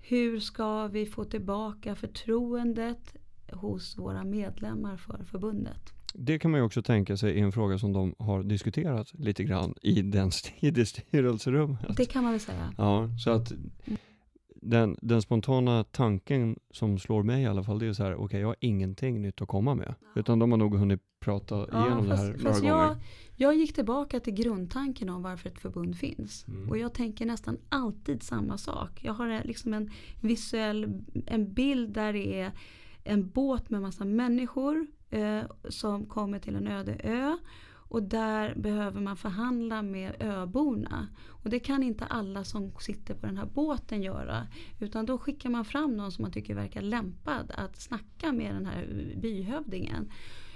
hur 0.00 0.40
ska 0.40 0.86
vi 0.86 1.06
få 1.06 1.24
tillbaka 1.24 1.94
förtroendet 1.94 3.16
hos 3.52 3.98
våra 3.98 4.24
medlemmar 4.24 4.96
för 4.96 5.24
förbundet? 5.24 5.92
Det 6.14 6.38
kan 6.38 6.50
man 6.50 6.60
ju 6.60 6.64
också 6.64 6.82
tänka 6.82 7.16
sig 7.16 7.40
är 7.40 7.44
en 7.44 7.52
fråga 7.52 7.78
som 7.78 7.92
de 7.92 8.14
har 8.18 8.42
diskuterat 8.42 9.14
lite 9.14 9.44
grann 9.44 9.74
i, 9.82 10.02
den, 10.02 10.30
i 10.60 10.70
det 10.70 10.86
styrelserummet. 10.86 11.96
Det 11.96 12.04
kan 12.04 12.22
man 12.22 12.32
väl 12.32 12.40
säga. 12.40 12.74
Ja, 12.78 13.08
så 13.24 13.30
att 13.30 13.52
den, 14.62 14.96
den 15.02 15.22
spontana 15.22 15.84
tanken 15.84 16.58
som 16.70 16.98
slår 16.98 17.22
mig 17.22 17.42
i 17.42 17.46
alla 17.46 17.64
fall, 17.64 17.78
det 17.78 17.86
är 17.86 17.92
så 17.92 18.02
här, 18.02 18.14
okej 18.14 18.40
jag 18.40 18.48
har 18.48 18.56
ingenting 18.60 19.22
nytt 19.22 19.42
att 19.42 19.48
komma 19.48 19.74
med. 19.74 19.94
Utan 20.14 20.38
de 20.38 20.50
har 20.50 20.58
nog 20.58 20.76
hunnit 20.78 21.00
prata 21.20 21.54
igenom 21.54 22.08
det 22.08 22.16
här 22.16 22.24
några 22.24 22.38
fast 22.38 22.60
gånger. 22.60 22.74
jag, 22.74 22.96
jag 23.36 23.54
gick 23.54 23.74
tillbaka 23.74 24.20
till 24.20 24.34
grundtanken 24.34 25.08
om 25.08 25.22
varför 25.22 25.48
ett 25.48 25.58
förbund 25.58 25.96
finns. 25.96 26.46
Mm. 26.48 26.70
Och 26.70 26.78
jag 26.78 26.94
tänker 26.94 27.26
nästan 27.26 27.58
alltid 27.68 28.22
samma 28.22 28.58
sak. 28.58 29.04
Jag 29.04 29.12
har 29.12 29.28
eh, 29.28 29.44
liksom 29.44 29.74
en 29.74 29.90
visuell 30.20 31.02
en 31.26 31.54
bild 31.54 31.90
där 31.90 32.12
det 32.12 32.40
är 32.40 32.52
en 33.04 33.28
båt 33.28 33.70
med 33.70 33.80
massa 33.80 34.04
människor 34.04 34.86
eh, 35.10 35.40
som 35.68 36.06
kommer 36.06 36.38
till 36.38 36.56
en 36.56 36.68
öde 36.68 36.94
ö. 36.94 37.36
Och 37.92 38.02
där 38.02 38.54
behöver 38.54 39.00
man 39.00 39.16
förhandla 39.16 39.82
med 39.82 40.14
öborna. 40.20 41.08
Och 41.28 41.50
det 41.50 41.60
kan 41.60 41.82
inte 41.82 42.04
alla 42.04 42.44
som 42.44 42.72
sitter 42.80 43.14
på 43.14 43.26
den 43.26 43.36
här 43.36 43.46
båten 43.46 44.02
göra. 44.02 44.46
Utan 44.80 45.06
då 45.06 45.18
skickar 45.18 45.50
man 45.50 45.64
fram 45.64 45.96
någon 45.96 46.12
som 46.12 46.22
man 46.22 46.32
tycker 46.32 46.54
verkar 46.54 46.82
lämpad 46.82 47.52
att 47.54 47.80
snacka 47.80 48.32
med 48.32 48.54
den 48.54 48.66
här 48.66 49.12
byhövdingen. 49.16 50.10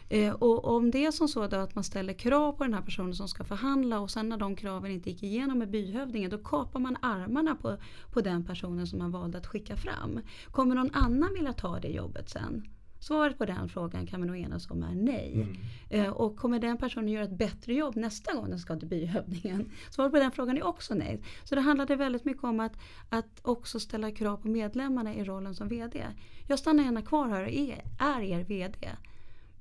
Eh, 0.08 0.32
och 0.32 0.64
om 0.64 0.90
det 0.90 1.06
är 1.06 1.10
som 1.10 1.28
så 1.28 1.46
då 1.46 1.56
att 1.56 1.74
man 1.74 1.84
ställer 1.84 2.12
krav 2.12 2.52
på 2.52 2.64
den 2.64 2.74
här 2.74 2.82
personen 2.82 3.14
som 3.14 3.28
ska 3.28 3.44
förhandla 3.44 4.00
och 4.00 4.10
sen 4.10 4.28
när 4.28 4.36
de 4.36 4.56
kraven 4.56 4.90
inte 4.90 5.10
gick 5.10 5.22
igenom 5.22 5.58
med 5.58 5.70
byhövdingen 5.70 6.30
då 6.30 6.38
kapar 6.38 6.80
man 6.80 6.96
armarna 7.02 7.54
på, 7.54 7.76
på 8.12 8.20
den 8.20 8.44
personen 8.44 8.86
som 8.86 8.98
man 8.98 9.10
valde 9.10 9.38
att 9.38 9.46
skicka 9.46 9.76
fram. 9.76 10.20
Kommer 10.50 10.74
någon 10.74 10.94
annan 10.94 11.34
vilja 11.34 11.52
ta 11.52 11.80
det 11.80 11.88
jobbet 11.88 12.30
sen? 12.30 12.75
Svaret 12.98 13.38
på 13.38 13.44
den 13.44 13.68
frågan 13.68 14.06
kan 14.06 14.20
man 14.20 14.26
nog 14.26 14.38
enas 14.38 14.70
om 14.70 14.82
är 14.82 14.94
nej. 14.94 15.32
Mm. 15.32 15.56
Eh, 15.88 16.08
och 16.08 16.36
kommer 16.36 16.58
den 16.58 16.76
personen 16.76 17.08
göra 17.08 17.24
ett 17.24 17.38
bättre 17.38 17.74
jobb 17.74 17.96
nästa 17.96 18.34
gång 18.34 18.50
den 18.50 18.58
ska 18.58 18.76
till 18.76 18.88
byhövdingen? 18.88 19.70
Svaret 19.90 20.12
på 20.12 20.18
den 20.18 20.30
frågan 20.30 20.56
är 20.56 20.66
också 20.66 20.94
nej. 20.94 21.22
Så 21.44 21.54
det 21.54 21.60
handlade 21.60 21.96
väldigt 21.96 22.24
mycket 22.24 22.44
om 22.44 22.60
att, 22.60 22.72
att 23.08 23.40
också 23.42 23.80
ställa 23.80 24.10
krav 24.10 24.36
på 24.36 24.48
medlemmarna 24.48 25.14
i 25.14 25.24
rollen 25.24 25.54
som 25.54 25.68
VD. 25.68 26.06
Jag 26.48 26.58
stannar 26.58 26.84
gärna 26.84 27.02
kvar 27.02 27.28
här 27.28 27.42
och 27.42 27.50
är, 27.50 27.82
är 27.98 28.20
er 28.20 28.44
VD. 28.44 28.88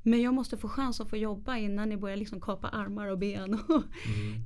Men 0.08 0.22
jag 0.22 0.34
måste 0.34 0.58
få 0.58 0.70
chans 0.70 1.02
att 1.02 1.10
få 1.10 1.18
jobba 1.18 1.58
innan 1.58 1.90
ni 1.90 1.98
börjar 1.98 2.18
liksom 2.18 2.42
kapa 2.42 2.68
armar 2.68 3.08
och 3.08 3.18
ben. 3.18 3.44
Mm. 3.44 3.84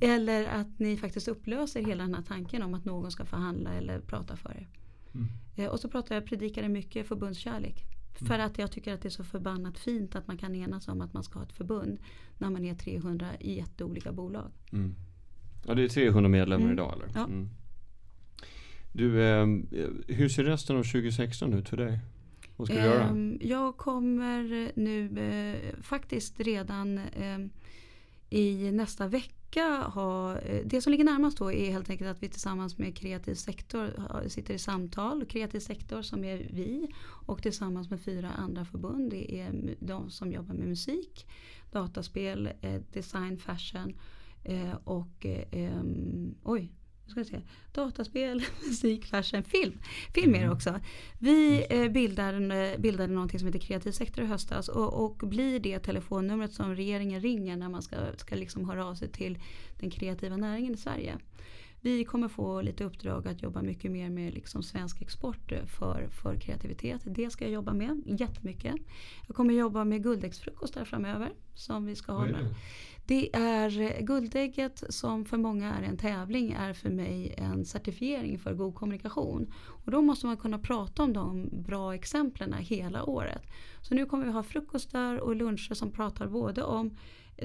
eller 0.00 0.46
att 0.46 0.78
ni 0.78 0.96
faktiskt 0.96 1.28
upplöser 1.28 1.82
hela 1.82 2.04
den 2.04 2.14
här 2.14 2.22
tanken 2.22 2.62
om 2.62 2.74
att 2.74 2.84
någon 2.84 3.10
ska 3.10 3.24
förhandla 3.24 3.74
eller 3.74 4.00
prata 4.00 4.36
för 4.36 4.50
er. 4.50 4.68
Mm. 5.14 5.28
Eh, 5.56 5.66
och 5.66 5.80
så 5.80 5.88
pratar 5.88 6.14
jag, 6.14 6.26
predikade 6.26 6.68
mycket 6.68 7.08
förbundskärlek. 7.08 7.84
För 8.12 8.38
att 8.38 8.58
jag 8.58 8.70
tycker 8.72 8.94
att 8.94 9.02
det 9.02 9.08
är 9.08 9.10
så 9.10 9.24
förbannat 9.24 9.78
fint 9.78 10.16
att 10.16 10.26
man 10.26 10.36
kan 10.36 10.54
enas 10.54 10.88
om 10.88 11.00
att 11.00 11.12
man 11.14 11.24
ska 11.24 11.38
ha 11.38 11.46
ett 11.46 11.52
förbund 11.52 11.98
när 12.38 12.50
man 12.50 12.64
är 12.64 12.74
300 12.74 13.26
i 13.40 13.56
jätteolika 13.56 14.12
bolag. 14.12 14.50
Mm. 14.72 14.94
Ja, 15.66 15.74
det 15.74 15.82
är 15.84 15.88
300 15.88 16.28
medlemmar 16.28 16.64
Mm. 16.64 16.72
idag 16.74 16.94
eller? 16.96 17.08
Ja. 17.14 17.24
Mm. 17.24 17.48
Du, 18.92 19.22
eh, 19.22 19.46
hur 20.08 20.28
ser 20.28 20.44
resten 20.44 20.76
av 20.76 20.82
2016 20.82 21.52
ut 21.52 21.68
för 21.68 21.76
dig? 21.76 21.98
Vad 22.56 22.66
ska 22.68 22.76
du 22.76 22.82
göra? 22.82 23.04
Ehm, 23.04 23.38
Jag 23.42 23.76
kommer 23.76 24.72
nu 24.76 25.18
eh, 25.18 25.82
faktiskt 25.82 26.40
redan 26.40 26.98
ehm, 26.98 27.50
i 28.30 28.72
nästa 28.72 29.08
vecka 29.08 29.82
ha, 29.94 30.38
eh, 30.38 30.66
det 30.66 30.80
som 30.80 30.90
ligger 30.90 31.04
närmast 31.04 31.38
då 31.38 31.52
är 31.52 31.70
helt 31.70 31.90
enkelt 31.90 32.10
att 32.10 32.22
vi 32.22 32.28
tillsammans 32.28 32.78
med 32.78 32.96
kreativ 32.96 33.34
sektor 33.34 33.92
sitter 34.28 34.54
i 34.54 34.58
samtal. 34.58 35.24
Kreativ 35.24 35.60
sektor 35.60 36.02
som 36.02 36.24
är 36.24 36.36
vi 36.36 36.88
och 37.26 37.42
tillsammans 37.42 37.90
med 37.90 38.00
fyra 38.00 38.30
andra 38.30 38.64
förbund. 38.64 39.10
Det 39.10 39.40
är 39.40 39.76
de 39.80 40.10
som 40.10 40.32
jobbar 40.32 40.54
med 40.54 40.68
musik, 40.68 41.26
dataspel, 41.70 42.50
eh, 42.60 42.80
design, 42.92 43.38
fashion 43.38 43.94
eh, 44.44 44.74
och 44.84 45.26
oj, 46.42 46.72
ska 47.10 47.24
se. 47.24 47.40
Dataspel, 47.72 48.42
musik, 48.68 49.04
fashion, 49.06 49.42
film. 49.44 49.78
Film 50.14 50.34
är 50.34 50.38
det 50.38 50.44
Mm. 50.44 50.56
också. 50.56 50.80
Vi 51.18 51.66
eh, 51.70 51.88
bildade, 51.88 52.76
bildade 52.78 53.12
någonting 53.12 53.38
som 53.40 53.46
heter 53.46 53.58
kreativ 53.58 53.92
sektor 53.92 54.24
i 54.24 54.26
höstas 54.26 54.68
och, 54.68 55.04
och 55.04 55.16
blir 55.28 55.60
det 55.60 55.78
telefonnumret 55.78 56.52
som 56.52 56.74
regeringen 56.74 57.20
ringer 57.20 57.56
när 57.56 57.68
man 57.68 57.82
ska, 57.82 57.96
ska 58.16 58.34
liksom 58.36 58.68
höra 58.70 58.86
av 58.86 58.94
sig 58.94 59.08
till 59.08 59.38
den 59.80 59.90
kreativa 59.90 60.36
näringen 60.36 60.74
i 60.74 60.76
Sverige. 60.76 61.18
Vi 61.82 62.04
kommer 62.04 62.28
få 62.28 62.60
lite 62.62 62.84
uppdrag 62.84 63.28
att 63.28 63.42
jobba 63.42 63.62
mycket 63.62 63.90
mer 63.90 64.10
med 64.10 64.34
liksom 64.34 64.62
svensk 64.62 65.02
export 65.02 65.52
eh, 65.52 65.64
för, 65.66 66.08
för 66.22 66.36
kreativitet. 66.40 67.00
Det 67.04 67.30
ska 67.30 67.44
jag 67.44 67.52
jobba 67.52 67.72
med 67.72 68.02
jättemycket. 68.06 68.74
Jag 69.26 69.36
kommer 69.36 69.54
jobba 69.54 69.84
med 69.84 70.02
guldäggsfrukostar 70.02 70.84
framöver. 70.84 71.32
Som 71.54 71.86
vi 71.86 71.96
ska 71.96 72.12
ha 72.12 72.24
några- 72.26 72.54
det? 73.10 73.36
är 73.36 73.80
eh, 73.80 74.04
guldägget 74.04 74.84
som 74.88 75.24
för 75.24 75.36
många 75.36 75.74
är 75.74 75.82
en 75.82 75.96
tävling 75.96 76.52
är 76.52 76.72
för 76.72 76.90
mig 76.90 77.34
en 77.38 77.64
certifiering 77.64 78.38
för 78.38 78.54
god 78.54 78.74
kommunikation. 78.74 79.52
Och 79.84 79.90
då 79.90 80.02
måste 80.02 80.26
man 80.26 80.36
kunna 80.36 80.58
prata 80.58 81.02
om 81.02 81.12
de 81.12 81.48
bra 81.52 81.94
exemplen 81.94 82.52
hela 82.52 83.04
året. 83.04 83.42
Så 83.80 83.94
nu 83.94 84.06
kommer 84.06 84.24
vi 84.24 84.32
ha 84.32 84.42
frukostar 84.42 85.16
och 85.16 85.36
luncher 85.36 85.74
som 85.74 85.90
pratar 85.90 86.26
både 86.26 86.62
om 86.62 86.96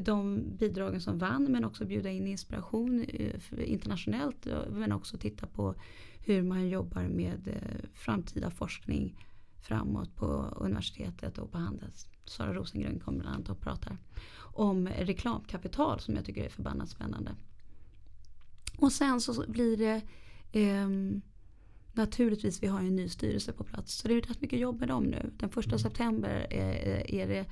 de 0.02 0.44
bidragen 0.58 1.02
som 1.02 1.18
vann 1.18 1.44
men 1.44 1.66
också 1.66 1.86
bjuda 1.86 2.10
in 2.10 2.28
inspiration 2.28 3.06
eh, 3.10 3.40
internationellt 3.72 4.48
eh, 4.48 4.70
men 4.70 4.92
också 4.92 5.18
titta 5.18 5.48
på 5.48 5.76
hur 6.20 6.44
man 6.44 6.70
jobbar 6.70 7.04
med 7.04 7.50
framtida 7.94 8.52
forskning 8.52 9.26
framåt 9.62 10.16
på 10.16 10.26
universitetet 10.58 11.38
och 11.38 11.52
på 11.52 11.58
Handels. 11.58 12.08
Sara 12.26 12.54
Rosengren 12.54 13.00
kommer 13.00 13.20
bland 13.20 13.36
annat 13.36 13.50
och 13.50 13.62
pratar 13.62 13.98
om 14.38 14.88
reklamkapital 14.88 16.00
som 16.00 16.16
jag 16.16 16.26
tycker 16.26 16.44
är 16.44 16.50
förbannat 16.50 16.90
spännande. 16.90 17.32
Och 18.78 18.92
sen 18.92 19.22
så 19.22 19.46
blir 19.48 19.78
det 19.78 20.02
ehm, 20.52 21.22
Naturligtvis, 21.98 22.64
vi 22.64 22.68
har 22.68 22.80
en 22.80 22.96
ny 22.96 23.10
styrelse 23.10 23.54
på 23.54 23.64
plats 23.64 23.94
så 23.94 24.08
det 24.08 24.14
är 24.14 24.22
rätt 24.22 24.42
mycket 24.42 24.60
jobb 24.60 24.80
med 24.80 24.88
dem 24.88 25.04
nu. 25.04 25.32
Den 25.38 25.50
första 25.50 25.78
september 25.78 26.48
är, 26.50 27.12
är 27.12 27.28
det 27.28 27.46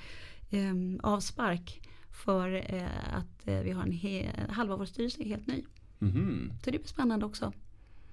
ehm, 0.57 0.99
avspark 1.03 1.81
för 2.11 2.73
eh, 2.73 3.17
att 3.17 3.47
eh, 3.47 3.59
vi 3.59 3.71
har 3.71 3.83
en 3.83 4.49
halva 4.49 4.75
vår 4.75 4.85
styrelse 4.85 5.21
är 5.21 5.25
helt 5.25 5.47
ny. 5.47 5.63
Mhm. 5.99 6.51
Så 6.63 6.71
det 6.71 6.77
blir 6.77 6.87
spännande 6.87 7.25
också. 7.25 7.53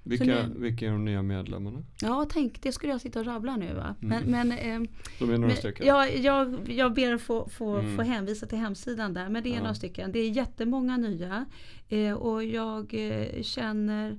Vilka, 0.02 0.24
nu- 0.24 0.54
vilka 0.56 0.86
är 0.86 0.90
de 0.92 1.04
nya 1.04 1.22
medlemmarna? 1.22 1.82
Ja, 2.02 2.26
tänk, 2.30 2.62
det 2.62 2.72
skulle 2.72 2.92
jag 2.92 3.00
sitta 3.00 3.20
och 3.20 3.26
rabbla 3.26 3.56
nu 3.56 3.74
va. 3.74 3.94
Men, 4.00 4.22
Mm. 4.22 4.48
men, 4.48 4.58
ehm, 4.58 4.86
De 5.18 5.24
är 5.24 5.32
några 5.34 5.46
Men, 5.46 5.56
stycken? 5.56 5.86
jag, 5.86 6.16
jag, 6.18 6.68
jag 6.70 6.94
ber 6.94 7.14
att 7.14 7.20
få, 7.22 7.48
få, 7.48 7.76
Mm. 7.76 7.96
få 7.96 8.02
hänvisa 8.02 8.46
till 8.46 8.58
hemsidan 8.58 9.14
där. 9.14 9.28
Men 9.28 9.42
det 9.42 9.48
är 9.48 9.54
Ja. 9.54 9.60
några 9.60 9.74
stycken. 9.74 10.12
Det 10.12 10.18
är 10.18 10.30
jättemånga 10.30 10.96
nya. 10.96 11.44
Eh, 11.88 12.12
och 12.12 12.44
jag 12.44 12.94
eh, 12.94 13.42
känner 13.42 14.16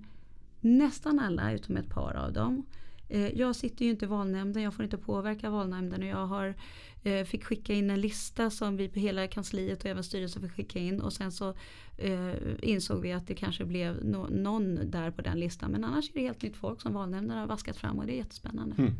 nästan 0.59 1.19
alla 1.19 1.51
utom 1.51 1.77
ett 1.77 1.89
par 1.89 2.13
av 2.13 2.33
dem. 2.33 2.65
Eh, 3.09 3.27
jag 3.39 3.55
sitter 3.55 3.85
ju 3.85 3.91
inte 3.91 4.05
i 4.05 4.07
valnämnden. 4.07 4.63
Jag 4.63 4.73
får 4.73 4.83
inte 4.85 4.97
påverka 4.97 5.49
valnämnden. 5.49 6.01
Och 6.01 6.07
jag 6.07 6.25
har, 6.27 6.55
eh, 7.03 7.23
fick 7.23 7.43
skicka 7.43 7.73
in 7.73 7.89
en 7.89 8.01
lista 8.01 8.49
som 8.49 8.77
vi 8.77 8.89
på 8.89 8.99
hela 8.99 9.27
kansliet 9.27 9.79
och 9.79 9.89
även 9.89 10.03
styrelsen 10.03 10.41
fick 10.41 10.51
skicka 10.51 10.79
in. 10.79 11.01
Och 11.01 11.13
sen 11.13 11.31
så 11.31 11.53
eh, 11.97 12.33
insåg 12.61 13.01
vi 13.01 13.11
att 13.11 13.27
det 13.27 13.35
kanske 13.35 13.65
blev 13.65 14.05
no, 14.05 14.27
någon 14.29 14.91
där 14.91 15.11
på 15.11 15.21
den 15.21 15.39
listan. 15.39 15.71
Men 15.71 15.83
annars 15.83 16.09
är 16.09 16.13
det 16.13 16.21
helt 16.21 16.41
nytt 16.41 16.57
folk 16.57 16.81
som 16.81 16.93
valnämnden 16.93 17.37
har 17.37 17.47
vaskat 17.47 17.77
fram. 17.77 17.99
Och 17.99 18.05
det 18.05 18.13
är 18.13 18.17
jättespännande. 18.17 18.75
Mm. 18.77 18.93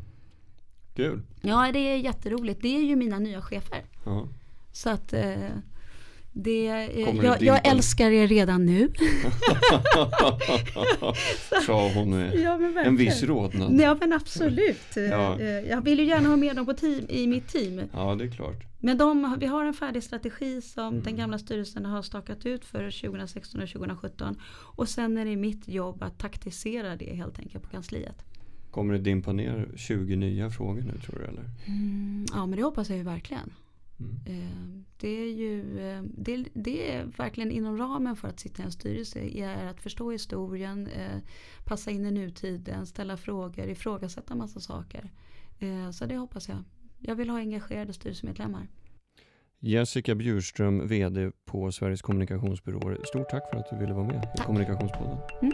Kul. 0.96 1.22
Ja, 1.42 1.72
det 1.72 1.80
är 1.80 1.98
jätteroligt. 1.98 2.62
Det 2.62 2.78
är 2.78 2.84
ju 2.84 2.96
mina 2.96 3.20
nya 3.20 3.42
chefer. 3.42 3.86
Ja. 4.06 4.28
Så 4.72 4.90
att 4.90 5.14
eh, 5.14 5.50
det, 6.34 6.68
eh, 6.68 7.16
jag, 7.26 7.42
jag 7.44 7.68
älskar 7.68 8.12
er 8.12 8.28
redan 8.28 8.66
nu. 8.66 8.92
Sa 11.66 11.90
hon 11.94 12.10
med 12.10 12.36
Ja, 12.40 12.60
en 12.86 12.96
viss 12.98 13.24
rodnad. 13.24 13.80
Ja 13.82 13.98
men 14.00 14.14
absolut. 14.14 14.96
Ja. 14.96 15.40
Eh, 15.40 15.46
Jag 15.50 15.82
vill 15.84 16.00
ju 16.00 16.06
gärna 16.06 16.30
ha 16.30 16.36
med 16.36 16.56
dem 16.56 16.66
på 16.66 16.74
team, 16.74 17.06
i 17.10 17.28
mitt 17.28 17.48
team. 17.48 17.82
Ja, 17.94 18.16
det 18.16 18.24
är 18.24 18.32
klart. 18.32 18.64
Men 18.80 18.98
de, 18.98 19.38
vi 19.40 19.46
har 19.46 19.66
en 19.66 19.74
färdig 19.74 20.04
strategi 20.04 20.62
som 20.62 20.88
Mm. 20.92 21.04
den 21.04 21.16
gamla 21.18 21.40
styrelsen 21.40 21.86
har 21.86 22.02
stakat 22.02 22.46
ut 22.46 22.66
för 22.66 22.92
2016 23.02 23.62
och 23.62 23.70
2017. 23.70 24.36
Och 24.52 24.90
sen 24.90 25.18
är 25.18 25.26
det 25.26 25.36
mitt 25.36 25.68
jobb 25.68 26.04
att 26.04 26.20
taktisera 26.20 26.96
det 26.96 27.16
helt 27.16 27.40
enkelt 27.40 27.64
på 27.64 27.70
kansliet. 27.70 28.16
Kommer 28.72 28.94
det 28.94 29.00
dimpa 29.00 29.34
ner 29.34 29.70
20 29.76 30.16
nya 30.16 30.50
frågor 30.50 30.82
nu 30.82 30.94
tror 31.06 31.20
du 31.20 31.26
eller? 31.26 31.44
Mm, 31.68 32.26
ja 32.34 32.46
men 32.46 32.58
det 32.58 32.64
hoppas 32.64 32.90
jag 32.90 32.98
ju 32.98 33.04
verkligen. 33.04 33.54
Mm. 34.28 34.42
Eh, 34.42 34.84
Det 34.98 35.08
är 35.08 35.32
ju 35.32 35.80
eh, 35.80 36.02
det, 36.04 36.46
det 36.54 36.92
är 36.92 37.06
verkligen 37.06 37.52
inom 37.52 37.78
ramen 37.78 38.16
för 38.16 38.28
att 38.28 38.40
sitta 38.40 38.62
i 38.64 38.66
en 38.66 38.72
styrelse 38.72 39.20
är 39.20 39.66
att 39.66 39.82
förstå 39.82 40.12
historien, 40.12 40.88
eh, 40.88 41.18
passa 41.66 41.92
in 41.92 42.06
i 42.06 42.12
nutiden, 42.12 42.86
ställa 42.86 43.18
frågor, 43.18 43.66
ifrågasätta 43.70 44.36
massa 44.36 44.60
saker. 44.60 45.12
Eh, 45.60 45.92
Så 45.92 46.06
det 46.06 46.18
hoppas 46.18 46.50
jag. 46.50 46.64
Jag 47.00 47.16
vill 47.16 47.30
ha 47.30 47.38
engagerade 47.38 47.94
styrelsemedlemmar. 47.94 48.68
Jessica 49.60 50.16
Bjurström, 50.16 50.88
VD 50.88 51.32
på 51.46 51.72
Sveriges 51.72 52.02
kommunikationsbyråer. 52.02 52.98
Stort 53.06 53.30
tack 53.30 53.50
för 53.50 53.58
att 53.58 53.70
du 53.70 53.78
ville 53.78 53.94
vara 53.94 54.08
med 54.08 54.16
i 54.16 54.38
Tack. 54.38 54.46
Kommunikationspodden. 54.46 55.18
Mm. 55.42 55.54